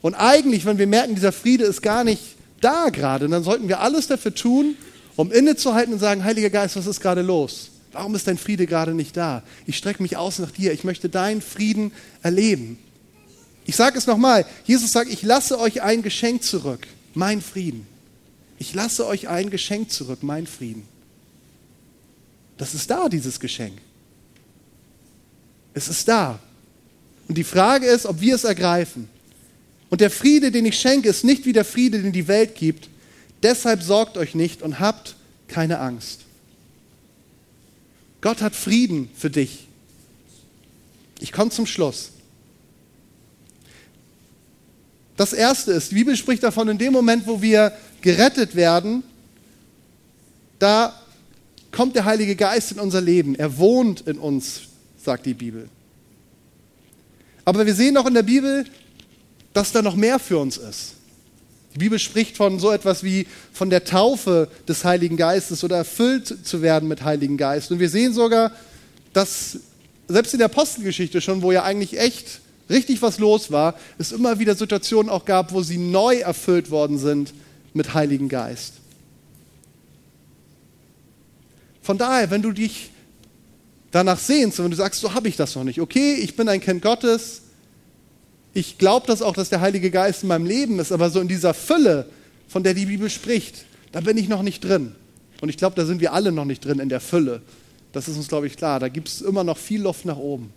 Und 0.03 0.15
eigentlich, 0.15 0.65
wenn 0.65 0.79
wir 0.79 0.87
merken, 0.87 1.15
dieser 1.15 1.33
Friede 1.33 1.65
ist 1.65 1.83
gar 1.83 2.05
nicht 2.05 2.23
da 2.61 2.89
gerade, 2.91 3.29
dann 3.29 3.45
sollten 3.45 3.69
wir 3.69 3.81
alles 3.81 4.07
dafür 4.07 4.35
tun, 4.35 4.77
um 5.17 5.31
innezuhalten 5.31 5.93
und 5.93 5.99
sagen, 5.99 6.25
Heiliger 6.25 6.51
Geist, 6.51 6.77
was 6.77 6.87
ist 6.87 7.01
gerade 7.01 7.23
los? 7.23 7.71
Warum 7.93 8.15
ist 8.15 8.27
dein 8.27 8.39
Friede 8.39 8.67
gerade 8.67 8.95
nicht 8.95 9.17
da? 9.17 9.43
Ich 9.67 9.77
strecke 9.77 10.03
mich 10.03 10.17
aus 10.17 10.39
nach 10.39 10.53
dir. 10.53 10.73
Ich 10.73 10.85
möchte 10.85 11.09
deinen 11.09 11.43
Frieden 11.43 11.93
erleben. 12.23 12.79
Ich 13.67 13.77
sage 13.77 13.99
es 13.99 14.07
nochmal. 14.07 14.47
Jesus 14.65 14.93
sagt, 14.93 15.13
ich 15.13 15.23
lasse 15.23 15.59
euch 15.59 15.83
ein 15.83 16.03
Geschenk 16.03 16.45
zurück 16.45 16.87
mein 17.15 17.41
Frieden. 17.41 17.87
Ich 18.59 18.75
lasse 18.75 19.07
euch 19.07 19.29
ein 19.29 19.51
Geschenk 19.51 19.91
zurück, 19.91 20.23
mein 20.23 20.47
Frieden. 20.47 20.87
Das 22.59 22.75
ist 22.75 22.91
da, 22.91 23.09
dieses 23.09 23.41
Geschenk. 23.41 23.79
Es 25.73 25.89
ist 25.89 26.09
da. 26.09 26.39
Und 27.29 27.39
die 27.39 27.45
Frage 27.45 27.87
ist, 27.87 28.07
ob 28.07 28.21
wir 28.21 28.35
es 28.35 28.45
ergreifen. 28.45 29.09
Und 29.91 30.01
der 30.01 30.11
Friede, 30.11 30.53
den 30.53 30.65
ich 30.65 30.79
schenke, 30.79 31.09
ist 31.09 31.25
nicht 31.25 31.45
wie 31.45 31.53
der 31.53 31.65
Friede, 31.65 32.01
den 32.01 32.13
die 32.13 32.29
Welt 32.29 32.55
gibt. 32.55 32.89
Deshalb 33.43 33.83
sorgt 33.83 34.17
euch 34.17 34.35
nicht 34.35 34.63
und 34.63 34.79
habt 34.79 35.17
keine 35.49 35.81
Angst. 35.81 36.21
Gott 38.21 38.41
hat 38.41 38.55
Frieden 38.55 39.11
für 39.17 39.31
dich. 39.31 39.67
Ich 41.19 41.33
komme 41.33 41.51
zum 41.51 41.67
Schluss. 41.67 42.11
Das 45.17 45.33
erste 45.33 45.73
ist, 45.73 45.91
die 45.91 45.97
Bibel 45.97 46.17
spricht 46.17 46.43
davon, 46.43 46.69
in 46.69 46.79
dem 46.79 46.93
Moment, 46.93 47.27
wo 47.27 47.43
wir 47.43 47.73
gerettet 48.01 48.55
werden, 48.55 49.03
da 50.59 50.99
kommt 51.73 51.95
der 51.95 52.05
Heilige 52.05 52.37
Geist 52.37 52.73
in 52.73 52.81
unser 52.81 53.01
Leben. 53.01 53.35
Er 53.35 53.59
wohnt 53.59 54.03
in 54.03 54.19
uns, 54.19 54.63
sagt 55.03 55.27
die 55.27 55.35
Bibel. 55.35 55.69
Aber 57.45 57.67
wir 57.67 57.75
sehen 57.75 57.97
auch 57.97 58.07
in 58.07 58.15
der 58.15 58.23
Bibel, 58.23 58.65
dass 59.53 59.73
da 59.73 59.83
noch 59.83 59.97
mehr 59.97 60.19
für 60.19 60.39
uns 60.39 60.57
ist. 60.57 60.95
Die 61.75 61.79
Bibel 61.79 61.99
spricht 61.99 62.37
von 62.37 62.59
so 62.59 62.73
etwas 62.73 63.05
wie 63.05 63.27
von 63.53 63.71
der 63.71 63.85
Taufe 63.85 64.49
des 64.67 64.85
Heiligen 64.85 65.17
Geistes 65.17 65.63
oder 65.63 65.77
erfüllt 65.77 66.47
zu 66.47 66.63
werden 66.63 66.89
mit 66.89 67.05
Heiligen 67.05 67.37
Geist. 67.37 67.71
Und 67.71 67.79
wir 67.79 67.89
sehen 67.89 68.13
sogar, 68.13 68.53
dass 69.13 69.59
selbst 70.09 70.33
in 70.33 70.39
der 70.39 70.47
Apostelgeschichte 70.47 71.21
schon, 71.21 71.43
wo 71.43 71.53
ja 71.53 71.63
eigentlich 71.63 71.99
echt 71.99 72.41
richtig 72.69 73.03
was 73.03 73.19
los 73.19 73.53
war, 73.53 73.79
es 73.99 74.11
immer 74.11 74.39
wieder 74.39 74.57
Situationen 74.57 75.11
auch 75.11 75.25
gab, 75.25 75.53
wo 75.53 75.63
sie 75.63 75.79
neu 75.79 76.17
erfüllt 76.17 76.71
worden 76.71 76.99
sind 76.99 77.35
mit 77.73 77.95
Heiligen 77.95 78.29
Geist. 78.29 78.75
Von 81.83 81.99
daher, 81.99 82.31
wenn 82.31 82.43
du 82.43 82.53
dich 82.53 82.91
danach 83.91 84.19
sehnst 84.19 84.59
und 84.59 84.67
wenn 84.67 84.71
du 84.71 84.77
sagst, 84.77 85.01
so 85.01 85.15
habe 85.15 85.29
ich 85.29 85.37
das 85.37 85.55
noch 85.55 85.65
nicht, 85.65 85.81
okay, 85.81 86.15
ich 86.15 86.37
bin 86.37 86.49
ein 86.49 86.61
Kind 86.61 86.83
Gottes, 86.83 87.43
ich 88.53 88.79
glaube 88.79 89.07
das 89.07 89.23
auch, 89.23 89.35
dass 89.35 89.49
der 89.49 89.61
Heilige 89.61 89.91
Geist 89.91 90.23
in 90.23 90.29
meinem 90.29 90.47
Leben 90.47 90.79
ist, 90.79 90.93
aber 90.93 91.11
so 91.11 91.21
in 91.21 91.29
dieser 91.29 91.55
Fülle, 91.55 92.07
von 92.49 92.63
der 92.63 92.75
die 92.75 92.87
Bibel 92.87 93.09
spricht, 93.09 93.65
da 93.93 94.01
bin 94.01 94.17
ich 94.17 94.29
noch 94.29 94.43
nicht 94.43 94.65
drin. 94.65 94.95
Und 95.41 95.49
ich 95.49 95.57
glaube, 95.57 95.77
da 95.77 95.87
sind 95.87 96.01
wir 96.01 96.13
alle 96.13 96.33
noch 96.33 96.45
nicht 96.45 96.65
drin 96.65 96.81
in 96.81 96.89
der 96.89 97.01
Fülle. 97.01 97.43
Das 97.93 98.09
ist 98.09 98.17
uns, 98.17 98.29
glaube 98.29 98.47
ich, 98.47 98.57
klar. 98.57 98.81
Da 98.81 98.89
gibt 98.89 99.09
es 99.09 99.21
immer 99.21 99.45
noch 99.45 99.57
viel 99.57 99.83
Luft 99.83 100.05
nach 100.05 100.17
oben. 100.17 100.53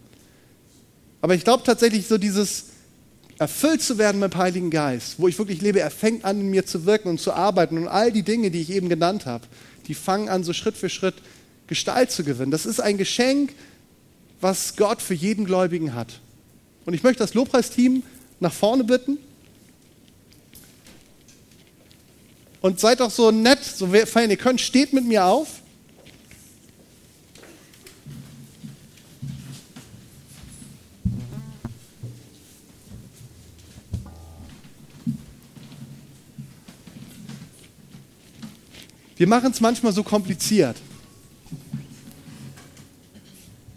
Aber 1.22 1.36
ich 1.36 1.44
glaube 1.44 1.64
tatsächlich, 1.64 2.08
so 2.08 2.18
dieses 2.18 2.66
erfüllt 3.40 3.82
zu 3.82 3.98
werden 3.98 4.20
mit 4.20 4.34
dem 4.34 4.38
Heiligen 4.38 4.70
Geist, 4.70 5.16
wo 5.18 5.28
ich 5.28 5.38
wirklich 5.38 5.62
lebe, 5.62 5.80
er 5.80 5.90
fängt 5.90 6.26
an, 6.26 6.40
in 6.40 6.50
mir 6.50 6.66
zu 6.66 6.86
wirken 6.86 7.10
und 7.10 7.20
zu 7.20 7.34
arbeiten. 7.34 7.78
Und 7.78 7.88
all 7.88 8.12
die 8.12 8.24
Dinge, 8.24 8.52
die 8.52 8.62
ich 8.62 8.72
eben 8.72 8.90
genannt 8.90 9.26
habe, 9.26 9.46
die 9.88 9.96
fangen 9.96 10.30
an, 10.30 10.44
so 10.44 10.54
Schritt 10.54 10.78
für 10.78 10.90
Schritt 10.90 11.16
Gestalt 11.68 12.12
zu 12.12 12.24
gewinnen. 12.24 12.52
Das 12.52 12.66
ist 12.66 12.82
ein 12.82 12.98
Geschenk, 12.98 13.54
was 14.42 14.76
Gott 14.76 15.02
für 15.02 15.14
jeden 15.14 15.46
Gläubigen 15.46 15.96
hat. 15.96 16.20
Und 16.86 16.94
ich 16.94 17.04
möchte 17.04 17.24
das 17.24 17.34
Lobpreisteam 17.34 18.04
nach 18.40 18.54
vorne 18.54 18.84
bitten. 18.84 19.18
Und 22.62 22.80
seid 22.80 23.00
doch 23.00 23.12
so 23.12 23.32
nett, 23.32 23.64
so 23.64 23.88
fein 24.06 24.30
ihr 24.30 24.38
könnt, 24.38 24.62
steht 24.62 24.94
mit 24.94 25.06
mir 25.06 25.26
auf. 25.26 25.62
Wir 39.16 39.28
machen 39.28 39.52
es 39.52 39.62
manchmal 39.62 39.94
so 39.94 40.04
kompliziert. 40.04 40.76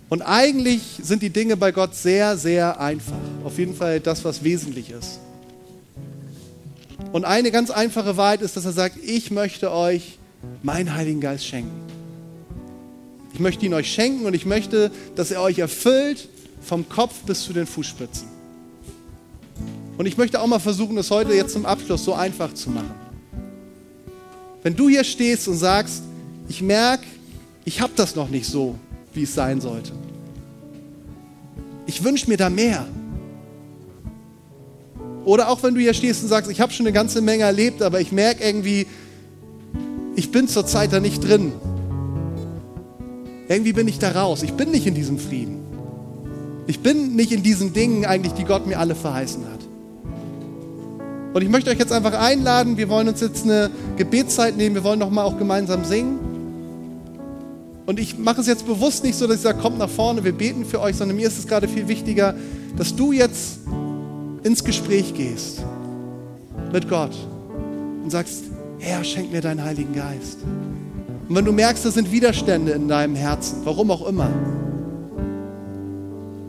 Und 0.08 0.22
eigentlich 0.22 0.82
sind 1.02 1.22
die 1.22 1.30
Dinge 1.30 1.56
bei 1.56 1.72
Gott 1.72 1.94
sehr, 1.94 2.36
sehr 2.36 2.80
einfach. 2.80 3.16
Auf 3.44 3.58
jeden 3.58 3.74
Fall 3.74 4.00
das, 4.00 4.24
was 4.24 4.44
wesentlich 4.44 4.90
ist. 4.90 5.18
Und 7.12 7.24
eine 7.24 7.50
ganz 7.50 7.70
einfache 7.70 8.16
Wahrheit 8.16 8.42
ist, 8.42 8.56
dass 8.56 8.64
er 8.64 8.72
sagt, 8.72 8.96
ich 9.02 9.30
möchte 9.30 9.72
euch 9.72 10.18
meinen 10.62 10.94
Heiligen 10.94 11.20
Geist 11.20 11.46
schenken. 11.46 11.72
Ich 13.32 13.40
möchte 13.40 13.66
ihn 13.66 13.74
euch 13.74 13.92
schenken 13.92 14.26
und 14.26 14.34
ich 14.34 14.46
möchte, 14.46 14.90
dass 15.14 15.30
er 15.30 15.42
euch 15.42 15.58
erfüllt 15.58 16.28
vom 16.62 16.88
Kopf 16.88 17.14
bis 17.26 17.42
zu 17.42 17.52
den 17.52 17.66
Fußspitzen. 17.66 18.28
Und 19.98 20.06
ich 20.06 20.16
möchte 20.16 20.40
auch 20.40 20.46
mal 20.46 20.58
versuchen, 20.58 20.96
das 20.96 21.10
heute 21.10 21.32
jetzt 21.32 21.52
zum 21.52 21.66
Abschluss 21.66 22.04
so 22.04 22.14
einfach 22.14 22.52
zu 22.54 22.70
machen. 22.70 22.94
Wenn 24.62 24.74
du 24.74 24.88
hier 24.88 25.04
stehst 25.04 25.48
und 25.48 25.56
sagst, 25.56 26.02
ich 26.48 26.62
merke, 26.62 27.04
ich 27.64 27.80
habe 27.80 27.92
das 27.96 28.14
noch 28.14 28.28
nicht 28.28 28.46
so, 28.46 28.76
wie 29.16 29.24
es 29.24 29.34
sein 29.34 29.60
sollte. 29.60 29.92
Ich 31.86 32.04
wünsche 32.04 32.28
mir 32.28 32.36
da 32.36 32.50
mehr. 32.50 32.86
Oder 35.24 35.48
auch 35.48 35.62
wenn 35.62 35.74
du 35.74 35.80
hier 35.80 35.94
stehst 35.94 36.22
und 36.22 36.28
sagst, 36.28 36.50
ich 36.50 36.60
habe 36.60 36.72
schon 36.72 36.86
eine 36.86 36.92
ganze 36.92 37.20
Menge 37.20 37.44
erlebt, 37.44 37.82
aber 37.82 38.00
ich 38.00 38.12
merke 38.12 38.44
irgendwie, 38.44 38.86
ich 40.14 40.30
bin 40.30 40.48
zurzeit 40.48 40.92
da 40.92 41.00
nicht 41.00 41.26
drin. 41.26 41.52
Irgendwie 43.48 43.72
bin 43.72 43.88
ich 43.88 43.98
da 43.98 44.12
raus. 44.12 44.42
Ich 44.42 44.52
bin 44.52 44.70
nicht 44.70 44.86
in 44.86 44.94
diesem 44.94 45.18
Frieden. 45.18 45.60
Ich 46.66 46.80
bin 46.80 47.14
nicht 47.14 47.32
in 47.32 47.42
diesen 47.42 47.72
Dingen 47.72 48.04
eigentlich, 48.04 48.32
die 48.32 48.44
Gott 48.44 48.66
mir 48.66 48.78
alle 48.78 48.94
verheißen 48.94 49.44
hat. 49.44 49.60
Und 51.34 51.42
ich 51.42 51.48
möchte 51.48 51.70
euch 51.70 51.78
jetzt 51.78 51.92
einfach 51.92 52.14
einladen, 52.18 52.76
wir 52.76 52.88
wollen 52.88 53.08
uns 53.08 53.20
jetzt 53.20 53.44
eine 53.44 53.70
Gebetszeit 53.96 54.56
nehmen, 54.56 54.74
wir 54.74 54.84
wollen 54.84 54.98
nochmal 54.98 55.26
auch 55.26 55.38
gemeinsam 55.38 55.84
singen. 55.84 56.18
Und 57.86 58.00
ich 58.00 58.18
mache 58.18 58.40
es 58.40 58.48
jetzt 58.48 58.66
bewusst 58.66 59.04
nicht 59.04 59.16
so, 59.16 59.28
dass 59.28 59.36
ich 59.36 59.42
sage, 59.42 59.60
kommt 59.60 59.78
nach 59.78 59.88
vorne, 59.88 60.24
wir 60.24 60.32
beten 60.32 60.64
für 60.64 60.80
euch, 60.80 60.96
sondern 60.96 61.16
mir 61.16 61.28
ist 61.28 61.38
es 61.38 61.46
gerade 61.46 61.68
viel 61.68 61.86
wichtiger, 61.86 62.34
dass 62.76 62.96
du 62.96 63.12
jetzt 63.12 63.60
ins 64.42 64.64
Gespräch 64.64 65.14
gehst 65.14 65.62
mit 66.72 66.88
Gott 66.88 67.16
und 68.02 68.10
sagst, 68.10 68.44
Herr, 68.78 69.04
schenk 69.04 69.30
mir 69.30 69.40
deinen 69.40 69.62
Heiligen 69.62 69.94
Geist. 69.94 70.38
Und 71.28 71.34
wenn 71.34 71.44
du 71.44 71.52
merkst, 71.52 71.84
das 71.84 71.94
sind 71.94 72.10
Widerstände 72.10 72.72
in 72.72 72.88
deinem 72.88 73.14
Herzen, 73.14 73.60
warum 73.64 73.90
auch 73.92 74.06
immer, 74.06 74.30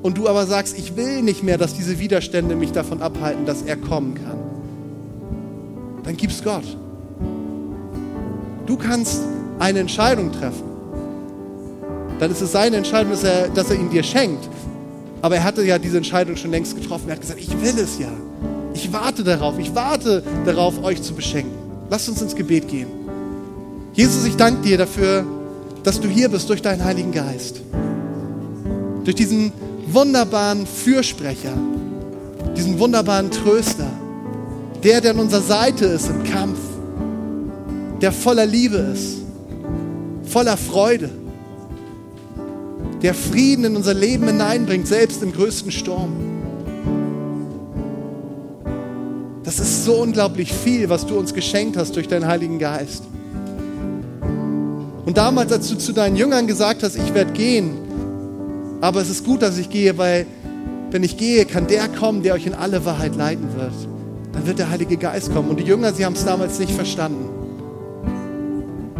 und 0.01 0.17
du 0.17 0.27
aber 0.27 0.45
sagst, 0.45 0.77
ich 0.77 0.95
will 0.95 1.21
nicht 1.21 1.43
mehr, 1.43 1.57
dass 1.57 1.73
diese 1.73 1.99
Widerstände 1.99 2.55
mich 2.55 2.71
davon 2.71 3.01
abhalten, 3.01 3.45
dass 3.45 3.61
er 3.61 3.75
kommen 3.75 4.15
kann, 4.15 4.37
dann 6.03 6.15
gib's 6.15 6.43
Gott. 6.43 6.63
Du 8.65 8.77
kannst 8.77 9.21
eine 9.59 9.79
Entscheidung 9.79 10.31
treffen 10.31 10.66
dann 12.19 12.31
ist 12.31 12.41
es 12.41 12.51
seine 12.51 12.77
Entscheidung, 12.77 13.11
dass 13.11 13.23
er, 13.23 13.49
dass 13.49 13.69
er 13.69 13.75
ihn 13.75 13.89
dir 13.89 14.03
schenkt. 14.03 14.47
Aber 15.21 15.35
er 15.35 15.43
hatte 15.43 15.63
ja 15.63 15.77
diese 15.77 15.97
Entscheidung 15.97 16.35
schon 16.35 16.51
längst 16.51 16.75
getroffen. 16.75 17.09
Er 17.09 17.15
hat 17.15 17.21
gesagt, 17.21 17.39
ich 17.39 17.49
will 17.61 17.77
es 17.79 17.99
ja. 17.99 18.11
Ich 18.73 18.91
warte 18.91 19.23
darauf. 19.23 19.57
Ich 19.59 19.73
warte 19.73 20.23
darauf, 20.45 20.83
euch 20.83 21.01
zu 21.01 21.13
beschenken. 21.13 21.53
Lasst 21.89 22.09
uns 22.09 22.21
ins 22.21 22.35
Gebet 22.35 22.67
gehen. 22.67 22.87
Jesus, 23.93 24.25
ich 24.25 24.35
danke 24.35 24.61
dir 24.61 24.77
dafür, 24.77 25.25
dass 25.83 25.99
du 25.99 26.07
hier 26.07 26.29
bist 26.29 26.49
durch 26.49 26.61
deinen 26.61 26.83
Heiligen 26.83 27.11
Geist. 27.11 27.61
Durch 29.03 29.15
diesen 29.15 29.51
wunderbaren 29.87 30.67
Fürsprecher, 30.67 31.53
diesen 32.55 32.77
wunderbaren 32.77 33.31
Tröster, 33.31 33.89
der, 34.83 35.01
der 35.01 35.11
an 35.11 35.19
unserer 35.19 35.41
Seite 35.41 35.85
ist 35.85 36.09
im 36.09 36.23
Kampf, 36.23 36.59
der 38.01 38.11
voller 38.11 38.45
Liebe 38.45 38.77
ist, 38.77 39.17
voller 40.23 40.57
Freude 40.57 41.09
der 43.01 43.13
Frieden 43.13 43.65
in 43.65 43.75
unser 43.75 43.93
Leben 43.93 44.27
hineinbringt, 44.27 44.87
selbst 44.87 45.21
im 45.21 45.31
größten 45.31 45.71
Sturm. 45.71 46.13
Das 49.43 49.59
ist 49.59 49.85
so 49.85 50.01
unglaublich 50.01 50.51
viel, 50.51 50.89
was 50.89 51.05
du 51.05 51.17
uns 51.17 51.33
geschenkt 51.33 51.77
hast 51.77 51.95
durch 51.95 52.07
deinen 52.07 52.27
Heiligen 52.27 52.59
Geist. 52.59 53.03
Und 55.05 55.17
damals, 55.17 55.53
als 55.53 55.69
du 55.69 55.77
zu 55.77 55.93
deinen 55.93 56.17
Jüngern 56.17 56.47
gesagt 56.47 56.83
hast, 56.83 56.97
ich 56.97 57.13
werde 57.13 57.31
gehen, 57.31 57.71
aber 58.81 59.01
es 59.01 59.09
ist 59.09 59.23
gut, 59.23 59.41
dass 59.41 59.57
ich 59.57 59.69
gehe, 59.69 59.97
weil 59.97 60.25
wenn 60.91 61.03
ich 61.03 61.17
gehe, 61.17 61.45
kann 61.45 61.67
der 61.67 61.87
kommen, 61.87 62.23
der 62.23 62.33
euch 62.33 62.45
in 62.45 62.53
alle 62.53 62.83
Wahrheit 62.85 63.15
leiten 63.15 63.47
wird. 63.55 63.73
Dann 64.33 64.45
wird 64.45 64.59
der 64.59 64.69
Heilige 64.69 64.97
Geist 64.97 65.33
kommen. 65.33 65.49
Und 65.49 65.59
die 65.59 65.63
Jünger, 65.63 65.93
sie 65.93 66.05
haben 66.05 66.13
es 66.13 66.25
damals 66.25 66.59
nicht 66.59 66.71
verstanden. 66.71 67.29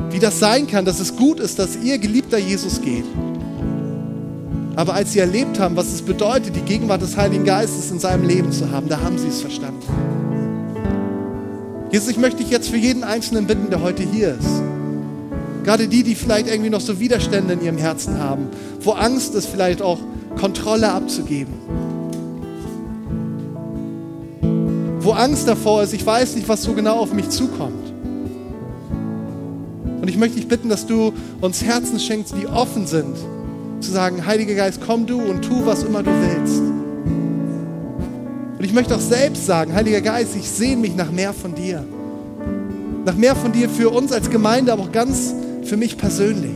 Wie 0.10 0.20
das 0.20 0.40
sein 0.40 0.66
kann, 0.68 0.86
dass 0.86 1.00
es 1.00 1.16
gut 1.16 1.40
ist, 1.40 1.60
dass 1.60 1.76
ihr 1.76 1.98
geliebter 1.98 2.38
Jesus 2.38 2.82
geht. 2.82 3.06
Aber 4.78 4.94
als 4.94 5.12
sie 5.14 5.20
erlebt 5.20 5.60
haben, 5.60 5.76
was 5.76 5.92
es 5.92 6.04
bedeutet, 6.04 6.56
die 6.56 6.62
Gegenwart 6.62 7.02
des 7.02 7.18
Heiligen 7.18 7.46
Geistes 7.46 7.90
in 7.90 7.98
seinem 7.98 8.28
Leben 8.28 8.52
zu 8.52 8.70
haben, 8.72 8.88
da 8.88 9.02
haben 9.02 9.18
sie 9.18 9.28
es 9.28 9.42
verstanden. 9.42 9.82
Jesus, 11.92 12.10
ich 12.10 12.18
möchte 12.20 12.44
dich 12.44 12.52
jetzt 12.52 12.70
für 12.70 12.78
jeden 12.78 13.04
Einzelnen 13.04 13.48
bitten, 13.48 13.72
der 13.72 13.82
heute 13.82 14.04
hier 14.04 14.38
ist. 14.40 14.62
Gerade 15.64 15.88
die, 15.88 16.04
die 16.04 16.14
vielleicht 16.14 16.48
irgendwie 16.48 16.70
noch 16.70 16.80
so 16.80 17.00
Widerstände 17.00 17.54
in 17.54 17.64
ihrem 17.64 17.80
Herzen 17.80 18.20
haben, 18.20 18.50
wo 18.82 18.92
Angst 18.92 19.34
ist, 19.34 19.48
vielleicht 19.48 19.82
auch 19.82 19.98
Kontrolle 20.40 20.92
abzugeben. 20.92 21.56
Wo 25.00 25.14
Angst 25.14 25.48
davor 25.48 25.82
ist, 25.82 25.94
ich 25.94 26.06
weiß 26.06 26.36
nicht, 26.36 26.48
was 26.48 26.62
so 26.62 26.74
genau 26.74 27.00
auf 27.00 27.14
mich 27.14 27.30
zukommt. 27.30 27.94
Und 30.02 30.08
ich 30.08 30.18
möchte 30.18 30.36
dich 30.36 30.48
bitten, 30.48 30.70
dass 30.70 30.86
du 30.86 31.14
uns 31.42 31.64
Herzen 31.64 32.00
schenkst, 32.00 32.36
die 32.40 32.46
offen 32.46 32.86
sind 32.86 33.16
zu 33.80 33.92
sagen, 33.92 34.26
Heiliger 34.26 34.56
Geist, 34.56 34.80
komm 34.86 35.06
du 35.06 35.22
und 35.22 35.44
tu, 35.44 35.66
was 35.66 35.84
immer 35.84 36.04
du 36.04 36.12
willst. 36.12 36.62
Und 38.58 38.64
ich 38.64 38.74
möchte 38.74 38.96
auch 38.96 39.02
selbst 39.02 39.46
sagen, 39.46 39.74
Heiliger 39.74 40.02
Geist, 40.02 40.36
ich 40.36 40.50
sehne 40.50 40.82
mich 40.82 40.96
nach 40.96 41.12
mehr 41.12 41.34
von 41.34 41.54
dir. 41.54 41.84
Nach 43.06 43.16
mehr 43.16 43.36
von 43.36 43.52
dir 43.52 43.70
für 43.70 43.90
uns 43.90 44.12
als 44.12 44.30
Gemeinde, 44.30 44.74
aber 44.74 44.84
auch 44.84 44.92
ganz 44.92 45.34
für 45.64 45.78
mich 45.78 45.98
persönlich. 45.98 46.56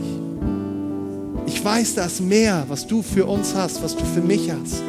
Ich 1.46 1.64
weiß, 1.64 1.94
da 1.94 2.06
ist 2.06 2.20
mehr, 2.20 2.64
was 2.68 2.86
du 2.86 3.02
für 3.02 3.26
uns 3.26 3.54
hast, 3.54 3.82
was 3.82 3.96
du 3.96 4.04
für 4.04 4.20
mich 4.20 4.50
hast. 4.50 4.82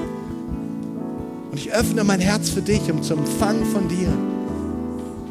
Und 1.51 1.57
ich 1.57 1.71
öffne 1.71 2.03
mein 2.03 2.19
Herz 2.19 2.49
für 2.49 2.61
dich, 2.61 2.91
um 2.91 3.03
zu 3.03 3.13
empfangen 3.13 3.65
von 3.65 3.87
dir. 3.87 4.07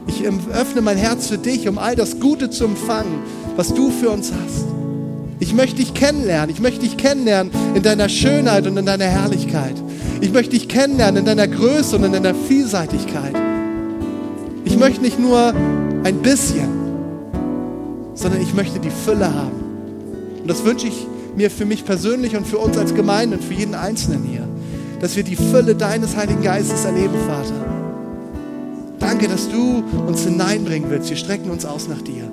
Ich 0.06 0.24
öffne 0.24 0.80
mein 0.82 0.96
Herz 0.96 1.26
für 1.26 1.38
dich, 1.38 1.68
um 1.68 1.78
all 1.78 1.96
das 1.96 2.20
Gute 2.20 2.48
zu 2.50 2.64
empfangen, 2.64 3.20
was 3.56 3.74
du 3.74 3.90
für 3.90 4.10
uns 4.10 4.30
hast. 4.32 4.81
Ich 5.42 5.54
möchte 5.54 5.78
dich 5.78 5.92
kennenlernen. 5.92 6.54
Ich 6.54 6.60
möchte 6.60 6.82
dich 6.82 6.96
kennenlernen 6.96 7.50
in 7.74 7.82
deiner 7.82 8.08
Schönheit 8.08 8.64
und 8.68 8.76
in 8.76 8.86
deiner 8.86 9.06
Herrlichkeit. 9.06 9.74
Ich 10.20 10.32
möchte 10.32 10.52
dich 10.52 10.68
kennenlernen 10.68 11.16
in 11.16 11.24
deiner 11.24 11.48
Größe 11.48 11.96
und 11.96 12.04
in 12.04 12.12
deiner 12.12 12.32
Vielseitigkeit. 12.32 13.34
Ich 14.64 14.78
möchte 14.78 15.02
nicht 15.02 15.18
nur 15.18 15.52
ein 16.04 16.22
bisschen, 16.22 16.68
sondern 18.14 18.40
ich 18.40 18.54
möchte 18.54 18.78
die 18.78 18.92
Fülle 18.92 19.34
haben. 19.34 19.64
Und 20.42 20.48
das 20.48 20.64
wünsche 20.64 20.86
ich 20.86 21.08
mir 21.34 21.50
für 21.50 21.64
mich 21.64 21.84
persönlich 21.84 22.36
und 22.36 22.46
für 22.46 22.58
uns 22.58 22.78
als 22.78 22.94
Gemeinde 22.94 23.36
und 23.36 23.42
für 23.42 23.54
jeden 23.54 23.74
Einzelnen 23.74 24.22
hier, 24.22 24.46
dass 25.00 25.16
wir 25.16 25.24
die 25.24 25.34
Fülle 25.34 25.74
deines 25.74 26.14
Heiligen 26.16 26.44
Geistes 26.44 26.84
erleben, 26.84 27.14
Vater. 27.26 27.66
Danke, 29.00 29.26
dass 29.26 29.48
du 29.48 29.82
uns 30.06 30.22
hineinbringen 30.22 30.88
willst. 30.88 31.10
Wir 31.10 31.16
strecken 31.16 31.50
uns 31.50 31.64
aus 31.64 31.88
nach 31.88 32.00
dir. 32.00 32.30